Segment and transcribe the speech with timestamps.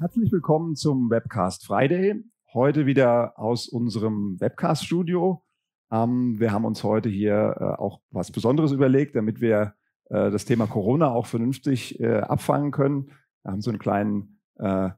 [0.00, 2.24] Herzlich willkommen zum Webcast Friday.
[2.54, 5.44] Heute wieder aus unserem Webcast-Studio.
[5.92, 9.74] Ähm, wir haben uns heute hier äh, auch was Besonderes überlegt, damit wir
[10.06, 13.10] äh, das Thema Corona auch vernünftig äh, abfangen können.
[13.42, 14.88] Wir haben so einen kleinen äh,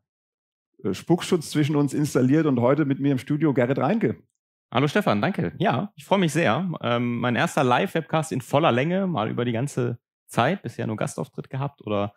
[0.92, 4.22] Spuckschutz zwischen uns installiert und heute mit mir im Studio Gerrit Reinke.
[4.72, 5.52] Hallo Stefan, danke.
[5.58, 6.70] Ja, ich freue mich sehr.
[6.80, 11.50] Ähm, mein erster Live-Webcast in voller Länge, mal über die ganze Zeit, bisher nur Gastauftritt
[11.50, 12.14] gehabt oder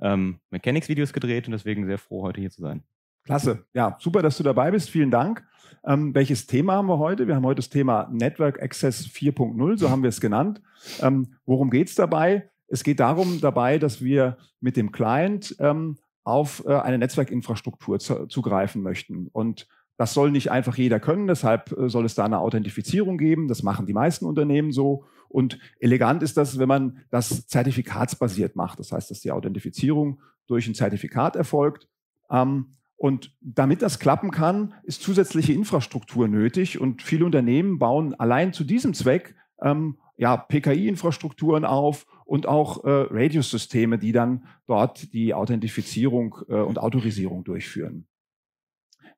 [0.00, 2.82] ähm, Mechanics-Videos gedreht und deswegen sehr froh, heute hier zu sein.
[3.24, 3.64] Klasse.
[3.74, 4.90] Ja, super, dass du dabei bist.
[4.90, 5.44] Vielen Dank.
[5.84, 7.26] Ähm, welches Thema haben wir heute?
[7.26, 10.60] Wir haben heute das Thema Network Access 4.0, so haben wir es genannt.
[11.00, 12.50] Ähm, worum geht es dabei?
[12.66, 18.26] Es geht darum dabei, dass wir mit dem Client ähm, auf äh, eine Netzwerkinfrastruktur zu,
[18.26, 19.28] zugreifen möchten.
[19.28, 23.48] Und das soll nicht einfach jeder können, deshalb äh, soll es da eine Authentifizierung geben.
[23.48, 25.04] Das machen die meisten Unternehmen so.
[25.30, 28.80] Und elegant ist das, wenn man das zertifikatsbasiert macht.
[28.80, 31.88] Das heißt, dass die Authentifizierung durch ein Zertifikat erfolgt.
[32.30, 36.80] Ähm, und damit das klappen kann, ist zusätzliche Infrastruktur nötig.
[36.80, 43.06] Und viele Unternehmen bauen allein zu diesem Zweck ähm, ja, PKI-Infrastrukturen auf und auch äh,
[43.10, 48.06] Radius-Systeme, die dann dort die Authentifizierung äh, und Autorisierung durchführen.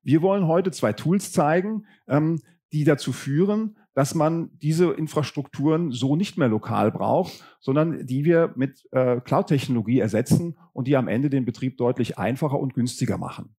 [0.01, 6.15] Wir wollen heute zwei Tools zeigen, ähm, die dazu führen, dass man diese Infrastrukturen so
[6.15, 11.29] nicht mehr lokal braucht, sondern die wir mit äh, Cloud-Technologie ersetzen und die am Ende
[11.29, 13.55] den Betrieb deutlich einfacher und günstiger machen.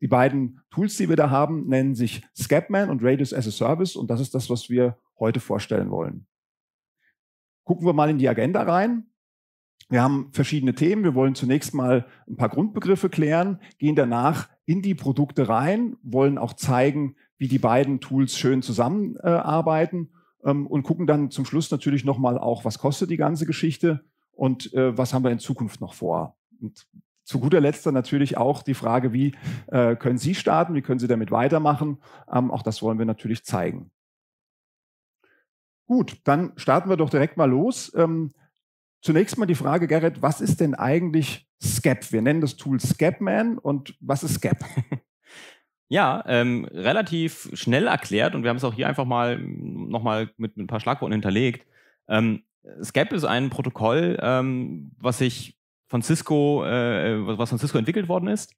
[0.00, 3.96] Die beiden Tools, die wir da haben, nennen sich Scapman und Radius as a Service
[3.96, 6.26] und das ist das, was wir heute vorstellen wollen.
[7.64, 9.08] Gucken wir mal in die Agenda rein.
[9.90, 11.02] Wir haben verschiedene Themen.
[11.02, 16.38] Wir wollen zunächst mal ein paar Grundbegriffe klären, gehen danach in die Produkte rein, wollen
[16.38, 20.10] auch zeigen, wie die beiden Tools schön zusammenarbeiten
[20.44, 24.04] äh, ähm, und gucken dann zum Schluss natürlich nochmal auch, was kostet die ganze Geschichte
[24.32, 26.36] und äh, was haben wir in Zukunft noch vor.
[26.60, 26.86] Und
[27.24, 29.34] zu guter Letzt dann natürlich auch die Frage, wie
[29.68, 31.98] äh, können Sie starten, wie können Sie damit weitermachen.
[32.32, 33.90] Ähm, auch das wollen wir natürlich zeigen.
[35.86, 37.92] Gut, dann starten wir doch direkt mal los.
[37.94, 38.32] Ähm,
[39.00, 42.10] Zunächst mal die Frage, Gerrit, was ist denn eigentlich Scap?
[42.12, 44.64] Wir nennen das Tool Scapman und was ist Scap?
[45.88, 50.56] Ja, ähm, relativ schnell erklärt und wir haben es auch hier einfach mal nochmal mit,
[50.56, 51.66] mit ein paar Schlagworten hinterlegt.
[52.08, 52.42] Ähm,
[52.82, 58.28] Scap ist ein Protokoll, ähm, was sich von Cisco, äh, was von Cisco entwickelt worden
[58.28, 58.54] ist.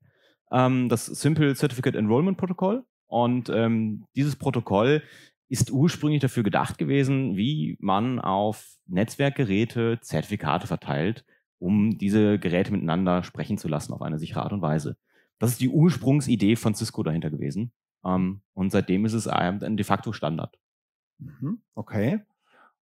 [0.51, 2.85] Ähm, das Simple Certificate Enrollment Protocol.
[3.07, 5.03] Und ähm, dieses Protokoll
[5.49, 11.25] ist ursprünglich dafür gedacht gewesen, wie man auf Netzwerkgeräte Zertifikate verteilt,
[11.59, 14.97] um diese Geräte miteinander sprechen zu lassen auf eine sichere Art und Weise.
[15.41, 17.73] Das ist die Ursprungsidee von Cisco dahinter gewesen.
[18.05, 20.57] Ähm, und seitdem ist es ein de facto Standard.
[21.19, 22.21] Mhm, okay.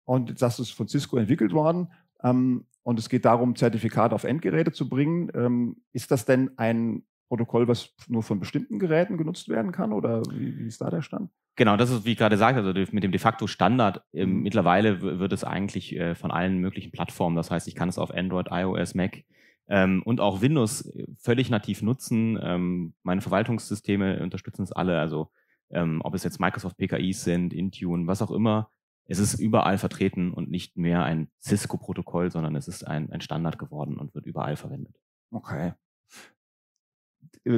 [0.04, 1.92] Und das ist von Cisco entwickelt worden.
[2.22, 5.30] Ähm, und es geht darum, Zertifikate auf Endgeräte zu bringen.
[5.34, 9.92] Ähm, ist das denn ein Protokoll, was nur von bestimmten Geräten genutzt werden kann?
[9.92, 11.30] Oder wie, wie ist da der Stand?
[11.56, 14.04] Genau, das ist, wie ich gerade sagte, also mit dem de facto Standard.
[14.12, 14.42] Ähm, mhm.
[14.42, 18.12] Mittlerweile wird es eigentlich äh, von allen möglichen Plattformen, das heißt, ich kann es auf
[18.12, 19.24] Android, iOS, Mac
[19.68, 22.38] ähm, und auch Windows äh, völlig nativ nutzen.
[22.42, 25.30] Ähm, meine Verwaltungssysteme unterstützen es alle, also
[25.70, 28.70] ähm, ob es jetzt Microsoft PKIs sind, Intune, was auch immer.
[29.08, 33.58] Es ist überall vertreten und nicht mehr ein Cisco-Protokoll, sondern es ist ein, ein Standard
[33.58, 34.96] geworden und wird überall verwendet.
[35.30, 35.74] Okay.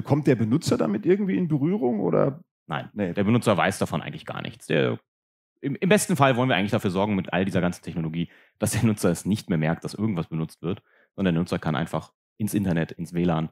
[0.05, 4.27] Kommt der Benutzer damit irgendwie in Berührung oder Nein, nee, der Benutzer weiß davon eigentlich
[4.27, 4.67] gar nichts.
[4.67, 4.99] Der,
[5.61, 8.73] im, im, besten Fall wollen wir eigentlich dafür sorgen, mit all dieser ganzen Technologie, dass
[8.73, 10.83] der Nutzer es nicht mehr merkt, dass irgendwas benutzt wird,
[11.19, 13.49] sondern der Nutzer kann einfach ins Internet, ins WLAN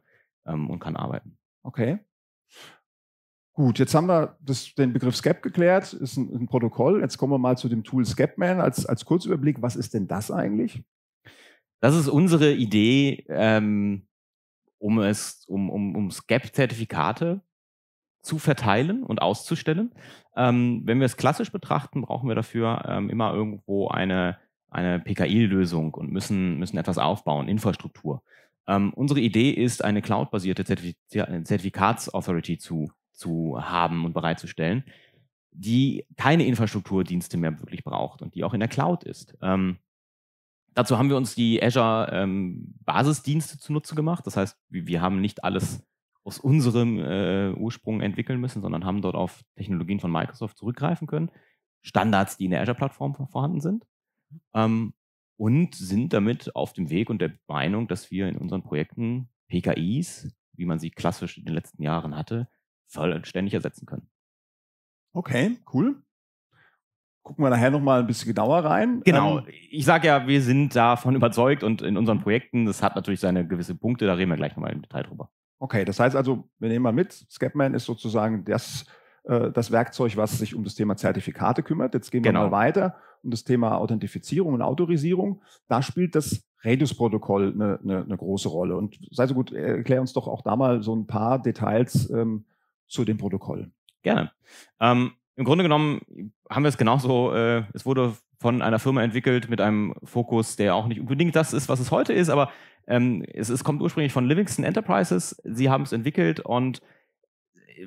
[0.46, 1.36] ähm, und kann arbeiten.
[1.64, 1.98] Okay.
[3.54, 7.00] Gut, jetzt haben wir das, den Begriff SCAP geklärt, ist ein, ein, Protokoll.
[7.00, 9.62] Jetzt kommen wir mal zu dem Tool SCAPman als, als Kurzüberblick.
[9.62, 10.84] Was ist denn das eigentlich?
[11.80, 14.06] Das ist unsere Idee, ähm,
[14.78, 17.40] um es, um, um, um SCAP-Zertifikate
[18.22, 19.92] zu verteilen und auszustellen.
[20.36, 24.38] Ähm, wenn wir es klassisch betrachten, brauchen wir dafür ähm, immer irgendwo eine,
[24.70, 28.22] eine PKI-Lösung und müssen, müssen etwas aufbauen, Infrastruktur.
[28.66, 34.84] Ähm, unsere Idee ist, eine cloud-basierte Zertifikats-Authority zu, zu haben und bereitzustellen,
[35.52, 39.36] die keine Infrastrukturdienste mehr wirklich braucht und die auch in der Cloud ist.
[39.40, 39.78] Ähm,
[40.74, 44.26] dazu haben wir uns die Azure ähm, Basisdienste zunutze gemacht.
[44.26, 45.82] Das heißt, wir haben nicht alles
[46.24, 51.30] aus unserem äh, Ursprung entwickeln müssen, sondern haben dort auf Technologien von Microsoft zurückgreifen können.
[51.82, 53.86] Standards, die in der Azure-Plattform vorhanden sind.
[54.54, 54.94] Ähm,
[55.38, 60.34] und sind damit auf dem Weg und der Meinung, dass wir in unseren Projekten PKIs,
[60.54, 62.48] wie man sie klassisch in den letzten Jahren hatte,
[62.86, 64.08] vollständig ersetzen können.
[65.12, 66.02] Okay, cool.
[67.22, 69.00] Gucken wir nachher nochmal ein bisschen genauer rein.
[69.04, 69.40] Genau.
[69.40, 73.20] Ähm, ich sage ja, wir sind davon überzeugt und in unseren Projekten, das hat natürlich
[73.20, 75.30] seine gewisse Punkte, da reden wir gleich nochmal im Detail drüber.
[75.58, 78.84] Okay, das heißt also, wir nehmen mal mit, Scapman ist sozusagen das,
[79.26, 81.94] äh, das Werkzeug, was sich um das Thema Zertifikate kümmert.
[81.94, 82.44] Jetzt gehen genau.
[82.44, 85.42] wir mal weiter um das Thema Authentifizierung und Autorisierung.
[85.68, 88.76] Da spielt das Radius-Protokoll eine, eine, eine, große Rolle.
[88.76, 92.44] Und sei so gut, erklär uns doch auch da mal so ein paar Details ähm,
[92.86, 93.70] zu dem Protokoll.
[94.02, 94.30] Gerne.
[94.80, 96.00] Ähm, Im Grunde genommen
[96.48, 100.74] haben wir es genauso, äh, es wurde von einer Firma entwickelt mit einem Fokus, der
[100.74, 102.50] auch nicht unbedingt das ist, was es heute ist, aber
[102.86, 105.40] ähm, es, es kommt ursprünglich von Livingston Enterprises.
[105.44, 106.80] Sie haben es entwickelt und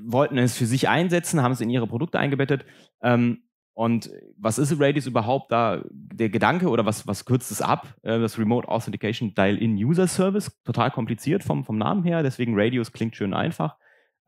[0.02, 2.66] wollten es für sich einsetzen, haben es in ihre Produkte eingebettet.
[3.02, 3.44] Ähm,
[3.74, 5.84] und was ist Radius überhaupt da?
[5.90, 7.96] Der Gedanke oder was, was kürzt es ab?
[8.02, 12.92] Äh, das Remote Authentication Dial-In User Service, total kompliziert vom, vom Namen her, deswegen Radius
[12.92, 13.78] klingt schön einfach.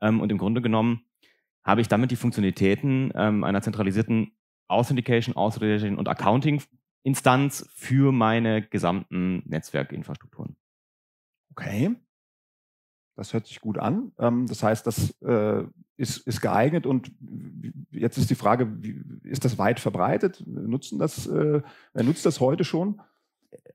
[0.00, 1.02] Ähm, und im Grunde genommen
[1.64, 4.32] habe ich damit die Funktionalitäten ähm, einer zentralisierten
[4.68, 10.56] Authentication, Authorization und Accounting-Instanz für meine gesamten Netzwerkinfrastrukturen.
[11.50, 11.94] Okay.
[13.16, 14.12] Das hört sich gut an.
[14.18, 15.64] Ähm, das heißt, das äh,
[15.96, 17.12] ist, ist geeignet und
[17.90, 18.72] jetzt ist die Frage,
[19.22, 20.42] ist das weit verbreitet?
[20.46, 21.62] Nutzen das, äh,
[21.92, 23.00] wer nutzt das heute schon?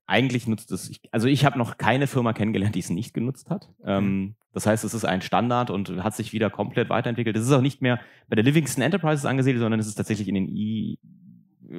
[0.07, 3.69] Eigentlich nutzt es, also ich habe noch keine Firma kennengelernt, die es nicht genutzt hat.
[3.83, 7.35] Ähm, das heißt, es ist ein Standard und hat sich wieder komplett weiterentwickelt.
[7.35, 10.35] Es ist auch nicht mehr bei der Livingston Enterprises angesiedelt, sondern es ist tatsächlich in
[10.35, 10.97] den I,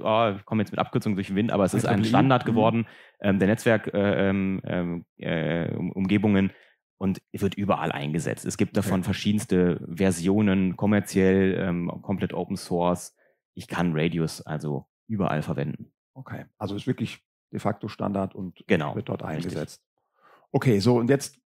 [0.02, 2.50] oh, ich komme jetzt mit Abkürzungen durch den Wind, aber es ist ein Standard mhm.
[2.50, 2.86] geworden
[3.20, 4.60] ähm, der Netzwerkumgebungen.
[4.62, 6.67] Äh, ähm, äh,
[6.98, 8.44] und wird überall eingesetzt.
[8.44, 9.04] Es gibt davon okay.
[9.04, 13.14] verschiedenste Versionen, kommerziell, ähm, komplett Open Source.
[13.54, 15.92] Ich kann Radius also überall verwenden.
[16.14, 19.80] Okay, also ist wirklich de facto Standard und genau, wird dort eingesetzt.
[19.80, 20.48] Richtig.
[20.50, 21.38] Okay, so und jetzt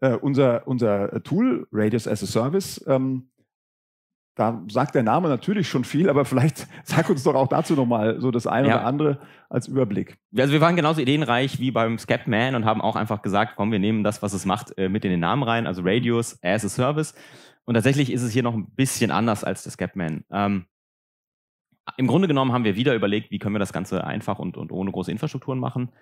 [0.00, 2.84] äh, unser, unser Tool Radius as a Service.
[2.86, 3.30] Ähm,
[4.36, 8.20] da sagt der Name natürlich schon viel, aber vielleicht sag uns doch auch dazu nochmal
[8.20, 8.76] so das eine ja.
[8.76, 9.18] oder andere
[9.48, 10.18] als Überblick.
[10.36, 13.78] Also wir waren genauso ideenreich wie beim Scapman und haben auch einfach gesagt, komm, wir
[13.78, 16.68] nehmen das, was es macht, äh, mit in den Namen rein, also Radius as a
[16.68, 17.14] Service.
[17.64, 20.24] Und tatsächlich ist es hier noch ein bisschen anders als der Scapman.
[20.30, 20.66] Ähm,
[21.96, 24.70] Im Grunde genommen haben wir wieder überlegt, wie können wir das Ganze einfach und, und
[24.70, 25.92] ohne große Infrastrukturen machen,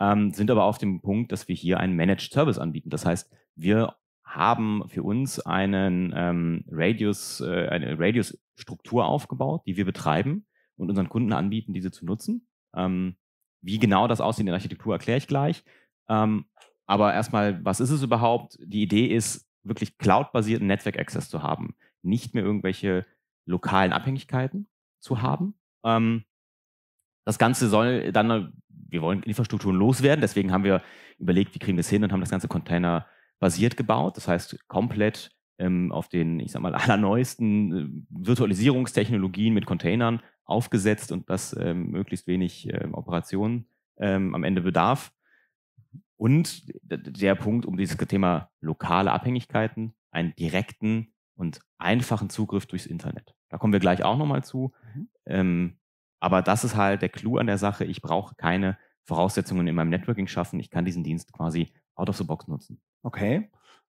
[0.00, 2.90] ähm, sind aber auf dem Punkt, dass wir hier einen Managed Service anbieten.
[2.90, 3.94] Das heißt, wir
[4.34, 10.46] haben für uns einen ähm, Radius, äh, eine Radius-Struktur aufgebaut, die wir betreiben
[10.76, 12.46] und unseren Kunden anbieten, diese zu nutzen.
[12.74, 13.16] Ähm,
[13.62, 15.64] wie genau das aussieht in der Architektur, erkläre ich gleich.
[16.08, 16.46] Ähm,
[16.86, 18.58] aber erstmal, was ist es überhaupt?
[18.60, 21.74] Die Idee ist, wirklich cloud-basierten Netzwerk-Access zu haben.
[22.02, 23.06] Nicht mehr irgendwelche
[23.46, 24.68] lokalen Abhängigkeiten
[25.00, 25.54] zu haben.
[25.84, 26.24] Ähm,
[27.24, 30.82] das Ganze soll dann, wir wollen Infrastrukturen loswerden, deswegen haben wir
[31.18, 33.06] überlegt, wie kriegen wir es hin und haben das ganze Container
[33.44, 39.66] basiert gebaut, das heißt komplett ähm, auf den, ich sag mal, allerneuesten äh, Virtualisierungstechnologien mit
[39.66, 43.66] Containern aufgesetzt und das ähm, möglichst wenig ähm, Operationen
[43.98, 45.12] ähm, am Ende bedarf.
[46.16, 53.34] Und der Punkt um dieses Thema lokale Abhängigkeiten, einen direkten und einfachen Zugriff durchs Internet.
[53.50, 54.72] Da kommen wir gleich auch nochmal zu.
[54.94, 55.08] Mhm.
[55.26, 55.78] Ähm,
[56.18, 57.84] aber das ist halt der Clou an der Sache.
[57.84, 60.60] Ich brauche keine Voraussetzungen in meinem Networking schaffen.
[60.60, 62.80] Ich kann diesen Dienst quasi out of the box nutzen.
[63.02, 63.50] Okay.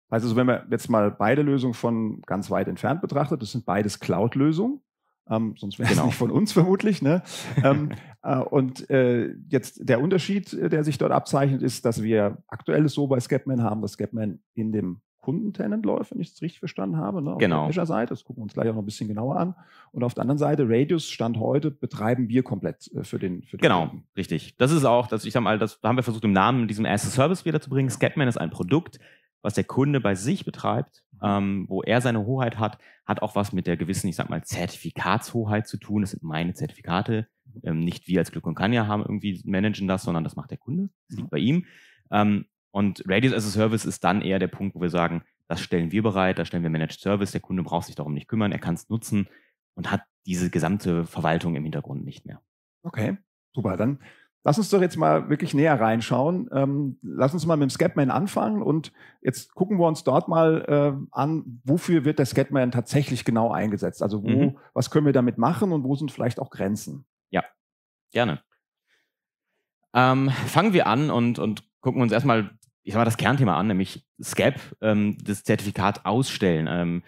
[0.10, 4.00] Also wenn man jetzt mal beide Lösungen von ganz weit entfernt betrachtet, das sind beides
[4.00, 4.82] Cloud-Lösungen.
[5.30, 6.08] Ähm, sonst wäre es genau.
[6.08, 7.02] nicht von uns vermutlich.
[7.02, 7.24] Ne?
[7.64, 12.44] ähm, äh, und äh, jetzt der Unterschied, äh, der sich dort abzeichnet, ist, dass wir
[12.48, 16.42] aktuell es so bei Scapman haben, dass Scapman in dem Kundentenant läuft, wenn ich es
[16.42, 17.34] richtig verstanden habe, ne?
[17.34, 17.62] auf genau.
[17.62, 18.10] der Azure-Seite.
[18.10, 19.56] Das gucken wir uns gleich auch noch ein bisschen genauer an.
[19.92, 23.58] Und auf der anderen Seite, Radius Stand heute betreiben wir komplett äh, für den, für
[23.58, 24.08] den Genau, Kunden.
[24.18, 24.58] richtig.
[24.58, 26.86] Das ist auch, das, ich sag mal, das da haben wir versucht, im Namen diesem
[26.86, 27.90] a Service wieder zu bringen.
[27.90, 29.00] Scapman ist ein Produkt,
[29.42, 31.20] was der Kunde bei sich betreibt, mhm.
[31.24, 34.44] ähm, wo er seine Hoheit hat, hat auch was mit der gewissen, ich sag mal,
[34.44, 36.02] Zertifikatshoheit zu tun.
[36.02, 37.28] Das sind meine Zertifikate.
[37.46, 37.62] Mhm.
[37.64, 40.58] Ähm, nicht wir als Glück und Kanya haben irgendwie managen das, sondern das macht der
[40.58, 40.90] Kunde.
[41.08, 41.32] Das liegt mhm.
[41.32, 41.66] bei ihm.
[42.12, 45.62] Ähm, und Radius as a Service ist dann eher der Punkt, wo wir sagen, das
[45.62, 48.52] stellen wir bereit, da stellen wir Managed Service, der Kunde braucht sich darum nicht kümmern,
[48.52, 49.28] er kann es nutzen
[49.76, 52.42] und hat diese gesamte Verwaltung im Hintergrund nicht mehr.
[52.84, 53.18] Okay,
[53.54, 53.78] super.
[53.78, 54.00] Dann
[54.44, 56.50] lass uns doch jetzt mal wirklich näher reinschauen.
[56.52, 60.66] Ähm, lass uns mal mit dem Scatman anfangen und jetzt gucken wir uns dort mal
[60.68, 64.02] äh, an, wofür wird der Scatman tatsächlich genau eingesetzt?
[64.02, 64.58] Also wo, mhm.
[64.74, 67.06] was können wir damit machen und wo sind vielleicht auch Grenzen?
[67.30, 67.44] Ja,
[68.12, 68.42] gerne.
[69.94, 72.52] Ähm, fangen wir an und, und gucken uns erstmal
[72.84, 76.68] ich sag mal, das Kernthema an, nämlich SCAP, ähm, das Zertifikat ausstellen.
[76.70, 77.04] Ähm,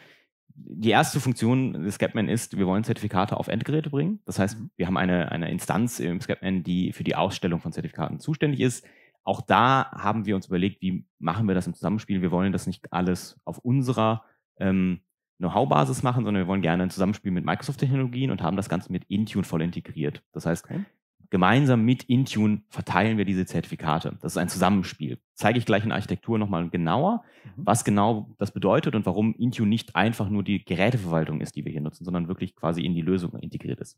[0.56, 4.20] die erste Funktion des Scapman ist, wir wollen Zertifikate auf Endgeräte bringen.
[4.25, 4.70] Das heißt, mhm.
[4.75, 8.86] wir haben eine, eine Instanz im Scapman, die für die Ausstellung von Zertifikaten zuständig ist.
[9.24, 12.22] Auch da haben wir uns überlegt, wie machen wir das im Zusammenspiel.
[12.22, 14.25] Wir wollen das nicht alles auf unserer
[14.60, 15.00] ähm,
[15.38, 19.06] Know-how-Basis machen, sondern wir wollen gerne ein Zusammenspiel mit Microsoft-Technologien und haben das Ganze mit
[19.06, 20.22] Intune voll integriert.
[20.34, 20.86] Das heißt, okay
[21.34, 24.20] gemeinsam mit Intune verteilen wir diese Zertifikate.
[24.22, 25.18] Das ist ein Zusammenspiel.
[25.34, 27.50] Zeige ich gleich in Architektur nochmal genauer, mhm.
[27.66, 31.72] was genau das bedeutet und warum Intune nicht einfach nur die Geräteverwaltung ist, die wir
[31.72, 33.98] hier nutzen, sondern wirklich quasi in die Lösung integriert ist.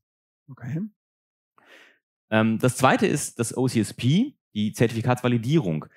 [0.49, 0.79] Okay.
[2.29, 5.87] Ähm, das zweite ist das OCSP, die Zertifikatsvalidierung.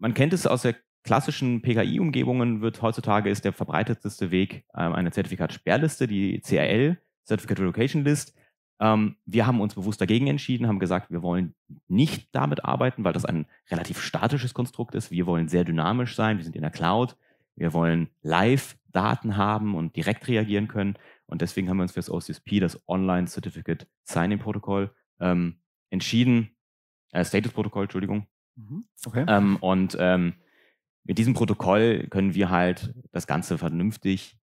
[0.00, 5.12] Man kennt es aus der klassischen PKI-Umgebungen, wird heutzutage ist der verbreitetste Weg äh, eine
[5.12, 8.34] Zertifikatsperrliste, die CRL, Certificate Relocation List.
[8.80, 11.54] Ähm, wir haben uns bewusst dagegen entschieden, haben gesagt, wir wollen
[11.88, 15.10] nicht damit arbeiten, weil das ein relativ statisches Konstrukt ist.
[15.10, 17.16] Wir wollen sehr dynamisch sein, wir sind in der Cloud,
[17.56, 20.96] wir wollen Live-Daten haben und direkt reagieren können.
[21.26, 24.90] Und deswegen haben wir uns für das OCSP, das Online Certificate Signing Protocol,
[25.20, 26.50] ähm, entschieden,
[27.12, 28.26] äh, Status-Protokoll, Entschuldigung.
[28.56, 28.84] Mhm.
[29.06, 29.24] Okay.
[29.28, 30.34] Ähm, und ähm,
[31.04, 34.38] mit diesem Protokoll können wir halt das Ganze vernünftig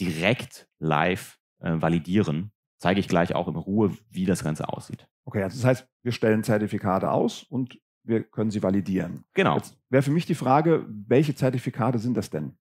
[0.00, 2.52] direkt live äh, validieren.
[2.78, 5.08] Zeige ich gleich auch in Ruhe, wie das Ganze aussieht.
[5.24, 9.24] Okay, also das heißt, wir stellen Zertifikate aus und wir können sie validieren.
[9.32, 9.56] Genau.
[9.56, 12.56] Jetzt wäre für mich die Frage, welche Zertifikate sind das denn?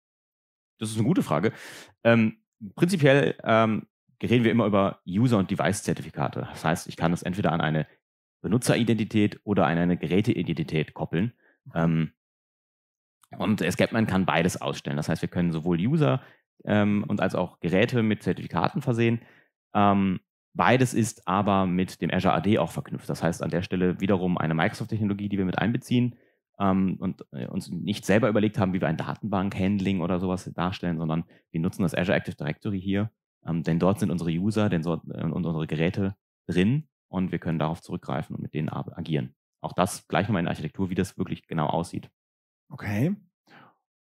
[0.79, 1.51] Das ist eine gute Frage.
[2.03, 2.37] Ähm,
[2.75, 3.87] prinzipiell ähm,
[4.21, 6.47] reden wir immer über User- und Device-Zertifikate.
[6.51, 7.87] Das heißt, ich kann das entweder an eine
[8.41, 11.33] Benutzeridentität oder an eine Geräteidentität koppeln.
[11.73, 12.11] Ähm,
[13.37, 14.97] und Escapman kann beides ausstellen.
[14.97, 16.21] Das heißt, wir können sowohl User
[16.65, 19.21] ähm, und als auch Geräte mit Zertifikaten versehen.
[19.73, 20.19] Ähm,
[20.53, 23.09] beides ist aber mit dem Azure AD auch verknüpft.
[23.09, 26.15] Das heißt, an der Stelle wiederum eine Microsoft-Technologie, die wir mit einbeziehen
[26.59, 30.97] ähm, und äh, uns nicht selber überlegt haben, wie wir ein Datenbank-Handling oder sowas darstellen,
[30.97, 33.11] sondern wir nutzen das Azure Active Directory hier,
[33.45, 36.15] ähm, denn dort sind unsere User denn so, äh, und unsere Geräte
[36.47, 39.35] drin und wir können darauf zurückgreifen und mit denen agieren.
[39.61, 42.09] Auch das gleich nochmal in der Architektur, wie das wirklich genau aussieht.
[42.69, 43.15] Okay.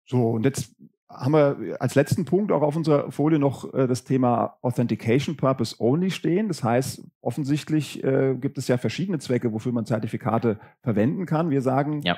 [0.06, 0.74] So, und jetzt
[1.14, 5.76] haben wir als letzten Punkt auch auf unserer Folie noch äh, das Thema Authentication Purpose
[5.78, 6.48] Only stehen.
[6.48, 11.50] Das heißt, offensichtlich äh, gibt es ja verschiedene Zwecke, wofür man Zertifikate verwenden kann.
[11.50, 12.16] Wir sagen, ja.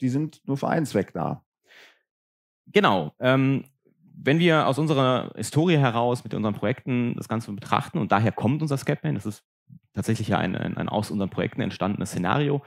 [0.00, 1.42] die sind nur für einen Zweck da.
[2.66, 3.12] Genau.
[3.18, 3.64] Ähm,
[4.16, 8.62] wenn wir aus unserer Historie heraus mit unseren Projekten das Ganze betrachten, und daher kommt
[8.62, 9.44] unser Scapman, das ist
[9.92, 12.62] tatsächlich ja ein, ein, ein aus unseren Projekten entstandenes Szenario,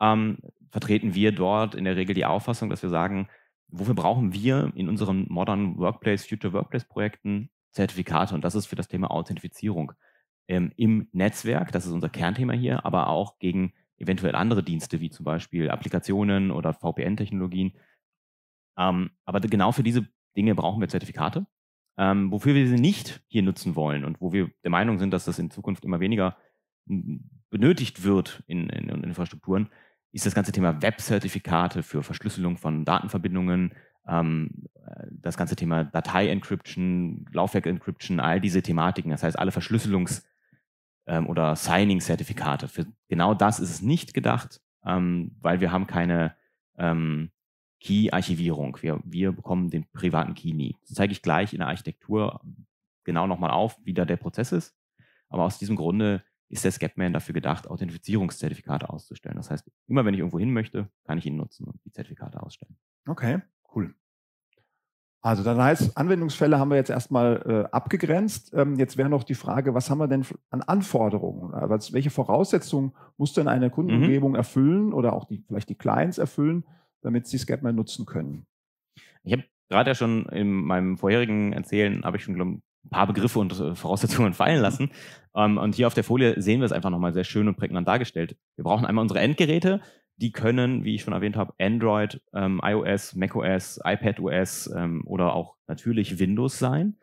[0.00, 0.38] ähm,
[0.70, 3.28] vertreten wir dort in der Regel die Auffassung, dass wir sagen,
[3.72, 8.34] wofür brauchen wir in unseren Modern Workplace, Future Workplace Projekten Zertifikate?
[8.34, 9.92] Und das ist für das Thema Authentifizierung
[10.48, 15.10] ähm, im Netzwerk, das ist unser Kernthema hier, aber auch gegen eventuell andere Dienste, wie
[15.10, 17.72] zum Beispiel Applikationen oder VPN-Technologien.
[18.76, 21.46] Ähm, aber genau für diese Dinge brauchen wir Zertifikate.
[21.98, 25.26] Ähm, wofür wir sie nicht hier nutzen wollen und wo wir der Meinung sind, dass
[25.26, 26.36] das in Zukunft immer weniger
[27.50, 29.68] benötigt wird in, in, in Infrastrukturen,
[30.12, 33.74] ist das ganze Thema Web-Zertifikate für Verschlüsselung von Datenverbindungen,
[34.06, 34.68] ähm,
[35.10, 40.22] das ganze Thema Datei-Encryption, Laufwerk-Encryption, all diese Thematiken, das heißt alle Verschlüsselungs-
[41.06, 42.68] ähm, oder Signing-Zertifikate.
[42.68, 46.34] Für genau das ist es nicht gedacht, ähm, weil wir haben keine
[46.76, 47.30] ähm,
[47.80, 48.78] Key-Archivierung.
[48.80, 50.76] Wir, wir bekommen den privaten Key nie.
[50.82, 52.40] Das zeige ich gleich in der Architektur
[53.04, 54.76] genau nochmal auf, wie da der Prozess ist.
[55.28, 59.36] Aber aus diesem Grunde ist der Scapman dafür gedacht, Authentifizierungszertifikate auszustellen.
[59.36, 62.42] Das heißt, immer wenn ich irgendwo hin möchte, kann ich ihn nutzen und die Zertifikate
[62.42, 62.76] ausstellen.
[63.08, 63.40] Okay,
[63.74, 63.94] cool.
[65.22, 68.52] Also dann heißt, Anwendungsfälle haben wir jetzt erstmal äh, abgegrenzt.
[68.54, 71.54] Ähm, jetzt wäre noch die Frage, was haben wir denn an Anforderungen?
[71.54, 74.36] Also welche Voraussetzungen muss denn eine Kundenumgebung mhm.
[74.36, 76.64] erfüllen oder auch die, vielleicht die Clients erfüllen,
[77.00, 78.46] damit sie Scapman nutzen können?
[79.22, 83.38] Ich habe gerade ja schon in meinem vorherigen Erzählen, habe ich schon ein paar Begriffe
[83.38, 84.90] und äh, Voraussetzungen fallen lassen.
[85.34, 87.88] Ähm, und hier auf der Folie sehen wir es einfach nochmal sehr schön und prägnant
[87.88, 88.36] dargestellt.
[88.56, 89.80] Wir brauchen einmal unsere Endgeräte,
[90.16, 95.56] die können, wie ich schon erwähnt habe, Android, ähm, iOS, macOS, iPadOS ähm, oder auch
[95.66, 96.96] natürlich Windows sein.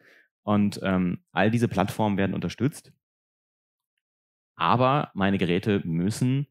[0.43, 2.91] Und ähm, all diese Plattformen werden unterstützt.
[4.55, 6.47] Aber meine Geräte müssen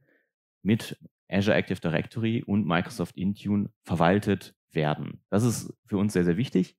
[0.62, 5.20] mit Azure Active Directory und Microsoft Intune verwaltet werden.
[5.30, 6.76] Das ist für uns sehr, sehr wichtig.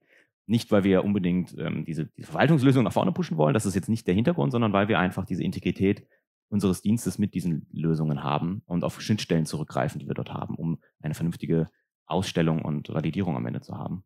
[0.49, 3.87] Nicht, weil wir unbedingt ähm, diese, diese Verwaltungslösung nach vorne pushen wollen, das ist jetzt
[3.87, 6.07] nicht der Hintergrund, sondern weil wir einfach diese Integrität
[6.49, 10.79] unseres Dienstes mit diesen Lösungen haben und auf Schnittstellen zurückgreifen, die wir dort haben, um
[11.01, 11.69] eine vernünftige
[12.07, 14.03] Ausstellung und Validierung am Ende zu haben.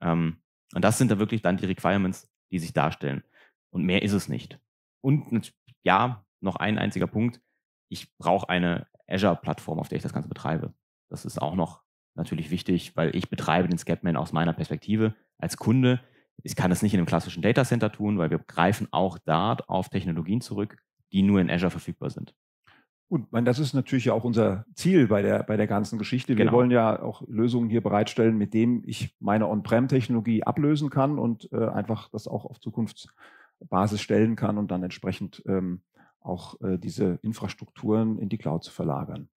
[0.00, 0.38] Ähm,
[0.74, 3.22] und das sind dann wirklich dann die Requirements, die sich darstellen.
[3.70, 4.58] Und mehr ist es nicht.
[5.00, 7.40] Und ja, noch ein einziger Punkt.
[7.88, 10.74] Ich brauche eine Azure-Plattform, auf der ich das Ganze betreibe.
[11.08, 11.84] Das ist auch noch
[12.16, 16.00] natürlich wichtig, weil ich betreibe den Scapman aus meiner Perspektive als Kunde.
[16.42, 19.68] Ich kann das nicht in einem klassischen Data Center tun, weil wir greifen auch dort
[19.68, 20.76] auf Technologien zurück,
[21.12, 22.34] die nur in Azure verfügbar sind.
[23.10, 26.36] Gut, das ist natürlich auch unser Ziel bei der, bei der ganzen Geschichte.
[26.36, 26.56] Wir genau.
[26.56, 31.68] wollen ja auch Lösungen hier bereitstellen, mit denen ich meine On-Prem-Technologie ablösen kann und äh,
[31.68, 35.82] einfach das auch auf Zukunftsbasis stellen kann und dann entsprechend ähm,
[36.20, 39.28] auch äh, diese Infrastrukturen in die Cloud zu verlagern.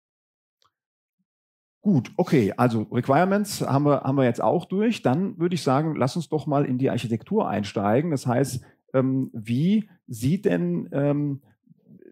[1.86, 5.02] Gut, okay, also Requirements haben wir, haben wir jetzt auch durch.
[5.02, 8.10] Dann würde ich sagen, lass uns doch mal in die Architektur einsteigen.
[8.10, 8.60] Das heißt,
[8.92, 11.42] ähm, wie sieht denn ähm,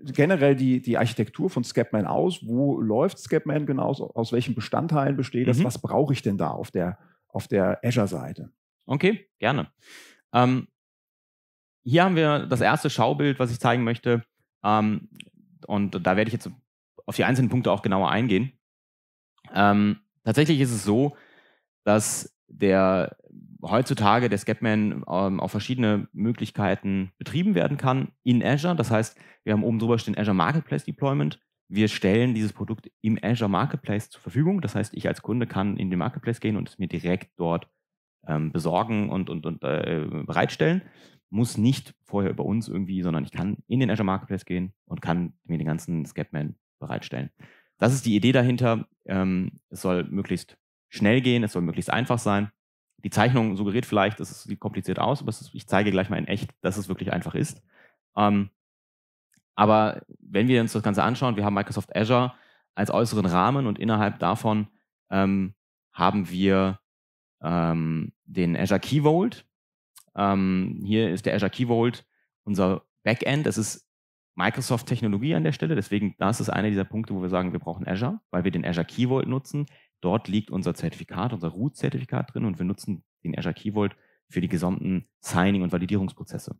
[0.05, 2.47] generell die, die Architektur von Scapman aus?
[2.47, 3.87] Wo läuft Scapman genau?
[3.87, 5.59] Aus, aus welchen Bestandteilen besteht das?
[5.59, 5.65] Mhm.
[5.65, 8.53] Was brauche ich denn da auf der, auf der Azure-Seite?
[8.87, 9.67] Okay, gerne.
[10.33, 10.69] Ähm,
[11.83, 14.23] hier haben wir das erste Schaubild, was ich zeigen möchte.
[14.63, 15.09] Ähm,
[15.67, 16.49] und da werde ich jetzt
[17.07, 18.53] auf die einzelnen Punkte auch genauer eingehen.
[19.55, 21.17] Ähm, tatsächlich ist es so,
[21.85, 23.17] dass der
[23.63, 28.77] heutzutage der Scapman ähm, auf verschiedene Möglichkeiten betrieben werden kann in Azure.
[28.77, 31.41] Das heißt, wir haben oben drüber stehen Azure Marketplace Deployment.
[31.69, 34.61] Wir stellen dieses Produkt im Azure Marketplace zur Verfügung.
[34.61, 37.69] Das heißt, ich als Kunde kann in den Marketplace gehen und es mir direkt dort
[38.27, 40.83] ähm, besorgen und, und, und äh, bereitstellen.
[41.31, 45.01] Muss nicht vorher über uns irgendwie, sondern ich kann in den Azure Marketplace gehen und
[45.01, 47.31] kann mir den ganzen Scapman bereitstellen.
[47.85, 48.87] Das ist die Idee dahinter.
[49.05, 50.57] Ähm, es soll möglichst
[50.89, 52.51] schnell gehen, es soll möglichst einfach sein.
[53.05, 56.27] Die Zeichnung suggeriert vielleicht, es sieht kompliziert aus, aber ist, ich zeige gleich mal in
[56.27, 57.61] echt, dass es wirklich einfach ist.
[58.17, 58.49] Ähm,
[59.55, 62.33] aber wenn wir uns das Ganze anschauen, wir haben Microsoft Azure
[62.75, 64.69] als äußeren Rahmen und innerhalb davon
[65.11, 65.53] ähm,
[65.93, 66.81] haben wir
[67.43, 69.45] ähm, den Azure Key Vault.
[70.17, 72.07] Ähm, hier ist der Azure Key Vault
[72.45, 73.47] unser Backend.
[73.47, 73.87] Es ist
[74.37, 75.75] Microsoft-Technologie an der Stelle.
[75.75, 78.65] Deswegen, das ist einer dieser Punkte, wo wir sagen, wir brauchen Azure, weil wir den
[78.65, 79.67] Azure Key Vault nutzen.
[80.01, 83.97] Dort liegt unser Zertifikat, unser Root-Zertifikat drin und wir nutzen den Azure Key Vault
[84.29, 86.57] für die gesamten Signing- und Validierungsprozesse.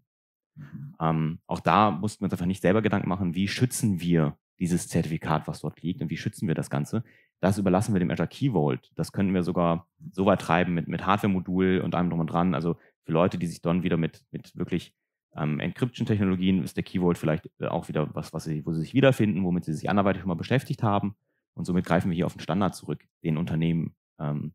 [0.57, 0.95] Mhm.
[1.01, 4.89] Ähm, auch da mussten wir uns einfach nicht selber Gedanken machen, wie schützen wir dieses
[4.89, 7.03] Zertifikat, was dort liegt und wie schützen wir das Ganze.
[7.41, 8.93] Das überlassen wir dem Azure Key Vault.
[8.95, 12.55] Das können wir sogar so weit treiben mit, mit Hardware-Modul und allem drum und dran.
[12.55, 14.95] Also für Leute, die sich dann wieder mit, mit wirklich
[15.37, 18.81] ähm, Encryption-Technologien ist der Key Vault vielleicht äh, auch wieder was, was sie, wo sie
[18.81, 21.17] sich wiederfinden, womit sie sich anderweitig schon mal beschäftigt haben.
[21.55, 24.55] Und somit greifen wir hier auf den Standard zurück, den Unternehmen, ähm,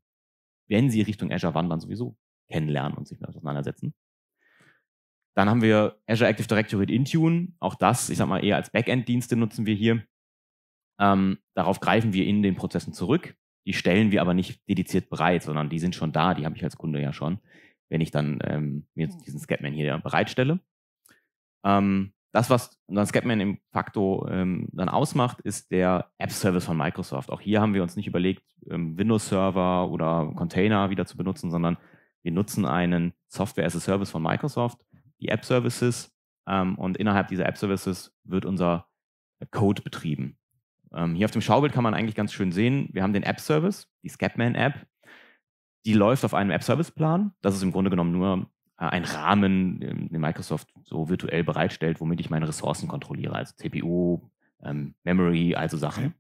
[0.67, 2.15] wenn sie Richtung Azure wandern, sowieso
[2.49, 3.93] kennenlernen und sich damit auseinandersetzen.
[5.36, 7.53] Dann haben wir Azure Active Directory und Intune.
[7.60, 10.03] Auch das, ich sag mal, eher als Backend-Dienste nutzen wir hier.
[10.99, 13.36] Ähm, darauf greifen wir in den Prozessen zurück.
[13.65, 16.34] Die stellen wir aber nicht dediziert bereit, sondern die sind schon da.
[16.34, 17.39] Die habe ich als Kunde ja schon,
[17.89, 20.60] wenn ich dann ähm, mir diesen Scapman hier bereitstelle.
[21.63, 27.32] Ähm, das, was unser Scapman im facto ähm, dann ausmacht, ist der App-Service von Microsoft.
[27.32, 31.78] Auch hier haben wir uns nicht überlegt, ähm, Windows-Server oder Container wieder zu benutzen, sondern
[32.22, 34.86] wir nutzen einen Software as a Service von Microsoft,
[35.19, 36.13] die App-Services,
[36.50, 38.88] ähm, und innerhalb dieser App-Services wird unser
[39.52, 40.38] Code betrieben.
[40.91, 43.88] Ähm, hier auf dem Schaubild kann man eigentlich ganz schön sehen, wir haben den App-Service,
[44.04, 44.86] die Scapman-App,
[45.86, 47.34] die läuft auf einem App-Service-Plan.
[47.41, 48.50] Das ist im Grunde genommen nur
[48.85, 54.21] ein Rahmen, den Microsoft so virtuell bereitstellt, womit ich meine Ressourcen kontrolliere, also CPU,
[54.63, 56.05] ähm, Memory, also Sachen.
[56.05, 56.13] Okay.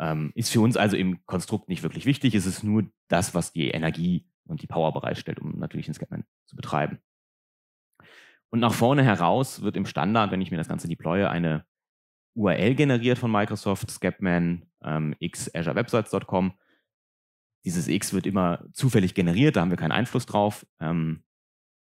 [0.00, 2.34] Ähm, ist für uns also im Konstrukt nicht wirklich wichtig.
[2.34, 6.24] Es ist nur das, was die Energie und die Power bereitstellt, um natürlich den Scapman
[6.46, 6.98] zu betreiben.
[8.50, 11.64] Und nach vorne heraus wird im Standard, wenn ich mir das Ganze deploye, eine
[12.34, 16.52] URL generiert von Microsoft, Scapman ähm, x azurewebsites.com.
[17.64, 20.64] Dieses X wird immer zufällig generiert, da haben wir keinen Einfluss drauf.
[20.80, 21.24] Ähm,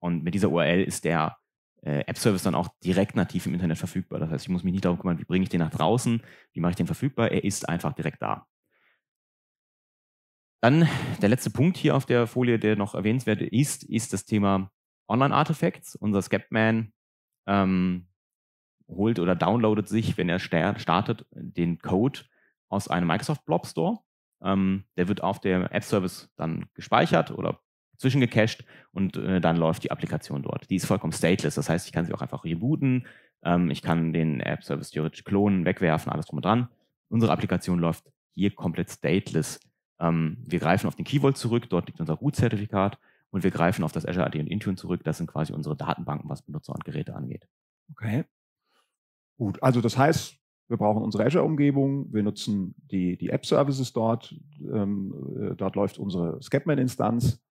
[0.03, 1.37] und mit dieser URL ist der
[1.81, 4.19] äh, App-Service dann auch direkt nativ im Internet verfügbar.
[4.19, 6.59] Das heißt, ich muss mich nicht darum kümmern, wie bringe ich den nach draußen, wie
[6.59, 7.31] mache ich den verfügbar.
[7.31, 8.45] Er ist einfach direkt da.
[10.61, 10.89] Dann
[11.21, 14.69] der letzte Punkt hier auf der Folie, der noch erwähnenswert ist, ist das Thema
[15.07, 15.95] Online-Artifacts.
[15.95, 16.91] Unser Scapman
[17.47, 18.09] ähm,
[18.89, 22.19] holt oder downloadet sich, wenn er startet, den Code
[22.67, 23.99] aus einem Microsoft Blob Store.
[24.41, 27.61] Ähm, der wird auf der App-Service dann gespeichert oder
[28.03, 30.69] zwischengecached und äh, dann läuft die Applikation dort.
[30.69, 33.07] Die ist vollkommen stateless, das heißt, ich kann sie auch einfach rebooten,
[33.43, 36.67] ähm, ich kann den App-Service theoretisch klonen, wegwerfen, alles drum und dran.
[37.09, 39.59] Unsere Applikation läuft hier komplett stateless.
[39.99, 43.83] Ähm, wir greifen auf den Key Vault zurück, dort liegt unser Root-Zertifikat und wir greifen
[43.83, 45.01] auf das Azure AD und Intune zurück.
[45.03, 47.47] Das sind quasi unsere Datenbanken, was Benutzer und Geräte angeht.
[47.91, 48.25] Okay.
[49.37, 50.37] Gut, also das heißt,
[50.67, 56.41] wir brauchen unsere Azure-Umgebung, wir nutzen die, die App-Services dort, ähm, äh, dort läuft unsere
[56.41, 57.41] Scapman-Instanz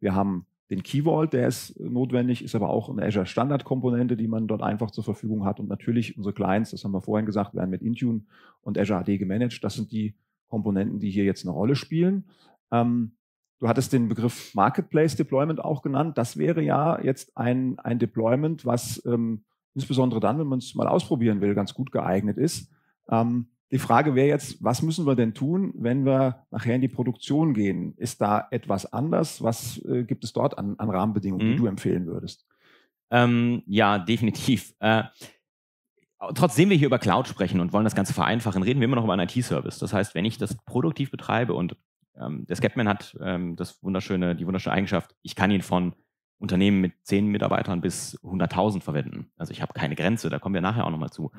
[0.00, 4.26] wir haben den Key Vault, der ist notwendig, ist aber auch eine Azure Standard-Komponente, die
[4.26, 5.60] man dort einfach zur Verfügung hat.
[5.60, 8.22] Und natürlich unsere Clients, das haben wir vorhin gesagt, werden mit Intune
[8.62, 9.62] und Azure AD gemanagt.
[9.62, 10.16] Das sind die
[10.48, 12.24] Komponenten, die hier jetzt eine Rolle spielen.
[12.72, 13.12] Ähm,
[13.60, 16.18] du hattest den Begriff Marketplace Deployment auch genannt.
[16.18, 20.88] Das wäre ja jetzt ein, ein Deployment, was ähm, insbesondere dann, wenn man es mal
[20.88, 22.72] ausprobieren will, ganz gut geeignet ist.
[23.08, 26.88] Ähm, die Frage wäre jetzt, was müssen wir denn tun, wenn wir nachher in die
[26.88, 27.94] Produktion gehen?
[27.96, 29.42] Ist da etwas anders?
[29.42, 31.52] Was äh, gibt es dort an, an Rahmenbedingungen, mhm.
[31.52, 32.46] die du empfehlen würdest?
[33.10, 34.74] Ähm, ja, definitiv.
[34.78, 35.04] Äh,
[36.34, 39.04] trotzdem wir hier über Cloud sprechen und wollen das Ganze vereinfachen, reden wir immer noch
[39.04, 39.78] über einen IT-Service.
[39.78, 41.76] Das heißt, wenn ich das produktiv betreibe und
[42.18, 45.94] ähm, der Scapman hat ähm, das wunderschöne, die wunderschöne Eigenschaft, ich kann ihn von
[46.38, 49.30] Unternehmen mit zehn Mitarbeitern bis 100.000 verwenden.
[49.36, 51.32] Also ich habe keine Grenze, da kommen wir nachher auch nochmal zu.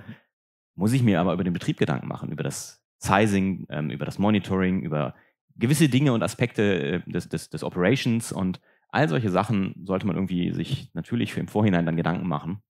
[0.77, 4.19] Muss ich mir aber über den Betrieb Gedanken machen, über das Sizing, ähm, über das
[4.19, 5.15] Monitoring, über
[5.55, 10.15] gewisse Dinge und Aspekte äh, des, des, des Operations und all solche Sachen sollte man
[10.15, 12.61] irgendwie sich natürlich im Vorhinein dann Gedanken machen.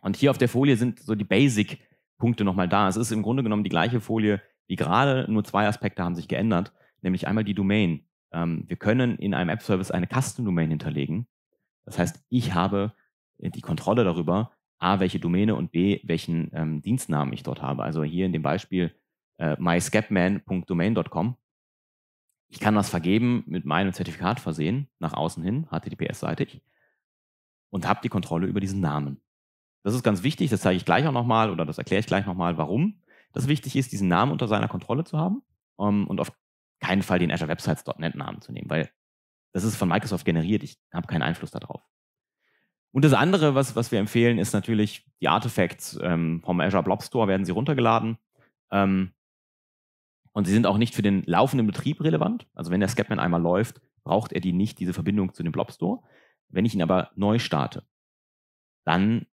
[0.00, 2.88] Und hier auf der Folie sind so die Basic-Punkte nochmal da.
[2.88, 6.28] Es ist im Grunde genommen die gleiche Folie wie gerade, nur zwei Aspekte haben sich
[6.28, 8.06] geändert, nämlich einmal die Domain.
[8.32, 11.26] Ähm, wir können in einem App-Service eine Custom-Domain hinterlegen.
[11.84, 12.94] Das heißt, ich habe
[13.38, 14.52] die Kontrolle darüber,
[14.84, 17.82] A, welche Domäne und B, welchen ähm, Dienstnamen ich dort habe.
[17.82, 18.94] Also hier in dem Beispiel
[19.38, 21.36] äh, myscapman.domain.com.
[22.48, 26.60] Ich kann das vergeben, mit meinem Zertifikat versehen, nach außen hin, HTTPS-seitig,
[27.70, 29.20] und habe die Kontrolle über diesen Namen.
[29.82, 32.26] Das ist ganz wichtig, das zeige ich gleich auch nochmal oder das erkläre ich gleich
[32.26, 35.42] nochmal, warum das wichtig ist, diesen Namen unter seiner Kontrolle zu haben
[35.76, 36.32] um, ähm, und auf
[36.80, 38.90] keinen Fall den Azure Websites.net Namen zu nehmen, weil
[39.52, 41.82] das ist von Microsoft generiert, ich habe keinen Einfluss darauf.
[42.94, 47.02] Und das andere, was, was wir empfehlen, ist natürlich die Artifacts ähm, vom Azure Blob
[47.02, 48.18] Store werden sie runtergeladen.
[48.70, 49.10] Ähm,
[50.32, 52.46] und sie sind auch nicht für den laufenden Betrieb relevant.
[52.54, 55.72] Also wenn der Scapman einmal läuft, braucht er die nicht, diese Verbindung zu dem Blob
[55.72, 56.04] Store.
[56.48, 57.82] Wenn ich ihn aber neu starte,
[58.84, 59.26] dann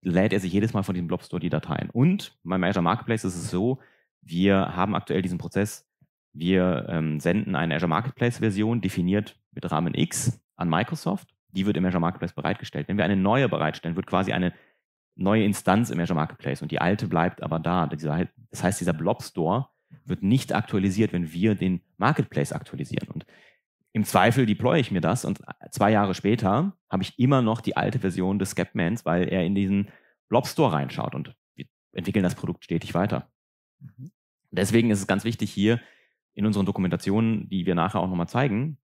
[0.00, 1.90] lädt er sich jedes Mal von diesem Blob Store die Dateien.
[1.90, 3.80] Und beim Azure Marketplace ist es so,
[4.20, 5.90] wir haben aktuell diesen Prozess,
[6.32, 11.35] wir ähm, senden eine Azure Marketplace Version definiert mit Rahmen X an Microsoft.
[11.56, 12.88] Die wird im Azure Marketplace bereitgestellt.
[12.88, 14.52] Wenn wir eine neue bereitstellen, wird quasi eine
[15.14, 17.86] neue Instanz im Azure Marketplace und die alte bleibt aber da.
[17.86, 19.68] Das heißt, dieser Blob Store
[20.04, 23.08] wird nicht aktualisiert, wenn wir den Marketplace aktualisieren.
[23.08, 23.26] Und
[23.92, 25.40] im Zweifel deploye ich mir das und
[25.70, 29.54] zwei Jahre später habe ich immer noch die alte Version des Scapmans, weil er in
[29.54, 29.88] diesen
[30.28, 33.30] Blob Store reinschaut und wir entwickeln das Produkt stetig weiter.
[33.80, 34.10] Mhm.
[34.50, 35.80] Deswegen ist es ganz wichtig hier
[36.34, 38.76] in unseren Dokumentationen, die wir nachher auch nochmal zeigen,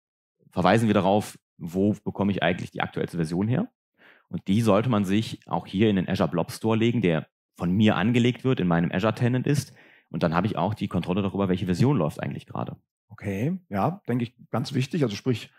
[0.52, 3.70] verweisen wir darauf, wo bekomme ich eigentlich die aktuellste Version her.
[4.28, 7.72] Und die sollte man sich auch hier in den Azure Blob Store legen, der von
[7.72, 9.74] mir angelegt wird, in meinem Azure Tenant ist,
[10.12, 12.76] und dann habe ich auch die Kontrolle darüber, welche Version läuft eigentlich gerade.
[13.10, 15.04] Okay, ja, denke ich, ganz wichtig.
[15.04, 15.52] Also sprich,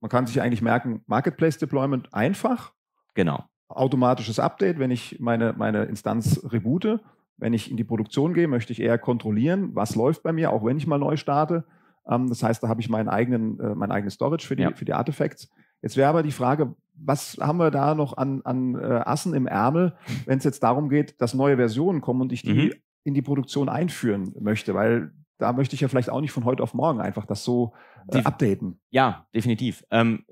[0.00, 2.72] man kann sich eigentlich merken, Marketplace Deployment einfach.
[3.14, 3.44] Genau.
[3.68, 7.00] Automatisches Update, wenn ich meine, meine Instanz reboote.
[7.36, 10.64] Wenn ich in die Produktion gehe, möchte ich eher kontrollieren, was läuft bei mir, auch
[10.64, 11.64] wenn ich mal neu starte.
[12.08, 14.72] Ähm, das heißt, da habe ich meinen eigenen, äh, mein eigenes Storage für die, ja.
[14.74, 15.50] für die Artifacts.
[15.82, 19.46] Jetzt wäre aber die Frage, was haben wir da noch an, an äh, Assen im
[19.46, 22.72] Ärmel, wenn es jetzt darum geht, dass neue Versionen kommen und ich die mhm
[23.06, 26.62] in die Produktion einführen möchte, weil da möchte ich ja vielleicht auch nicht von heute
[26.62, 27.72] auf morgen einfach das so
[28.08, 28.80] äh, updaten.
[28.90, 29.84] Ja, definitiv.
[29.92, 30.24] Ähm,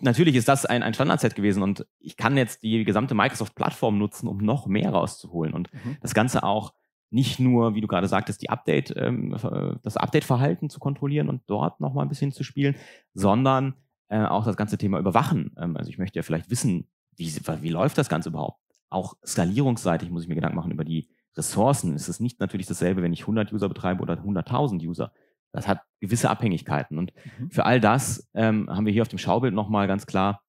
[0.00, 4.28] natürlich ist das ein, ein Standardset gewesen und ich kann jetzt die gesamte Microsoft-Plattform nutzen,
[4.28, 5.98] um noch mehr rauszuholen und mhm.
[6.00, 6.72] das Ganze auch
[7.10, 9.36] nicht nur, wie du gerade sagtest, die Update, ähm,
[9.82, 12.76] das Update-Verhalten zu kontrollieren und dort noch mal ein bisschen zu spielen,
[13.14, 13.74] sondern
[14.08, 15.54] äh, auch das ganze Thema Überwachen.
[15.58, 18.60] Ähm, also ich möchte ja vielleicht wissen, wie, wie läuft das Ganze überhaupt?
[18.88, 23.02] Auch skalierungsseitig muss ich mir Gedanken machen über die Ressourcen ist es nicht natürlich dasselbe,
[23.02, 25.12] wenn ich 100 User betreibe oder 100.000 User.
[25.52, 26.98] Das hat gewisse Abhängigkeiten.
[26.98, 27.50] Und mhm.
[27.50, 30.42] für all das ähm, haben wir hier auf dem Schaubild nochmal ganz klar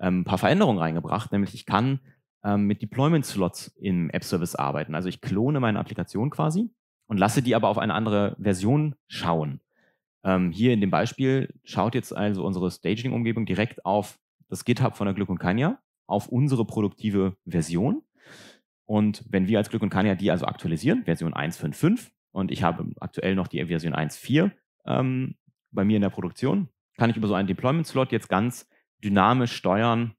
[0.00, 1.32] ähm, ein paar Veränderungen reingebracht.
[1.32, 2.00] Nämlich ich kann
[2.44, 4.94] ähm, mit Deployment-Slots im App-Service arbeiten.
[4.94, 6.70] Also ich klone meine Applikation quasi
[7.06, 9.60] und lasse die aber auf eine andere Version schauen.
[10.24, 15.06] Ähm, hier in dem Beispiel schaut jetzt also unsere Staging-Umgebung direkt auf das GitHub von
[15.06, 18.02] der Glück und Kanya, auf unsere produktive Version
[18.88, 22.90] und wenn wir als Glück und Kania die also aktualisieren, Version 1.5.5, und ich habe
[23.00, 24.50] aktuell noch die Version 1.4
[24.86, 25.34] ähm,
[25.70, 28.66] bei mir in der Produktion, kann ich über so einen Deployment-Slot jetzt ganz
[29.04, 30.14] dynamisch steuern,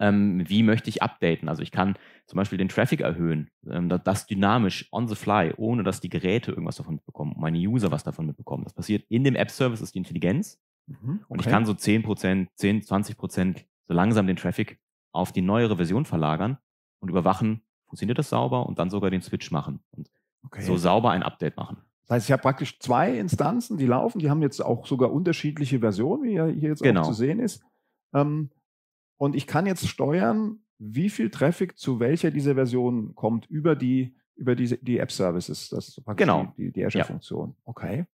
[0.00, 1.48] ähm, wie möchte ich updaten.
[1.48, 1.96] Also ich kann
[2.26, 6.50] zum Beispiel den Traffic erhöhen, ähm, das dynamisch on the fly, ohne dass die Geräte
[6.50, 8.64] irgendwas davon mitbekommen, meine User was davon mitbekommen.
[8.64, 10.60] Das passiert in dem App-Service, ist die Intelligenz.
[10.86, 11.24] Mhm, okay.
[11.28, 14.78] Und ich kann so 10%, 10, 20% so langsam den Traffic
[15.12, 16.58] auf die neuere Version verlagern
[17.00, 20.10] und überwachen, funktioniert das sauber und dann sogar den Switch machen und
[20.44, 20.62] okay.
[20.62, 21.78] so sauber ein Update machen.
[22.06, 25.80] Das heißt, ich habe praktisch zwei Instanzen, die laufen, die haben jetzt auch sogar unterschiedliche
[25.80, 27.00] Versionen, wie hier jetzt genau.
[27.00, 27.64] auch zu sehen ist.
[28.14, 28.50] Ähm,
[29.16, 34.14] und ich kann jetzt steuern, wie viel Traffic zu welcher dieser Versionen kommt über die,
[34.34, 35.70] über die, die App-Services.
[35.70, 36.52] Das genau.
[36.56, 37.50] die, die Azure-Funktion.
[37.50, 37.62] Ja.
[37.64, 38.06] Okay.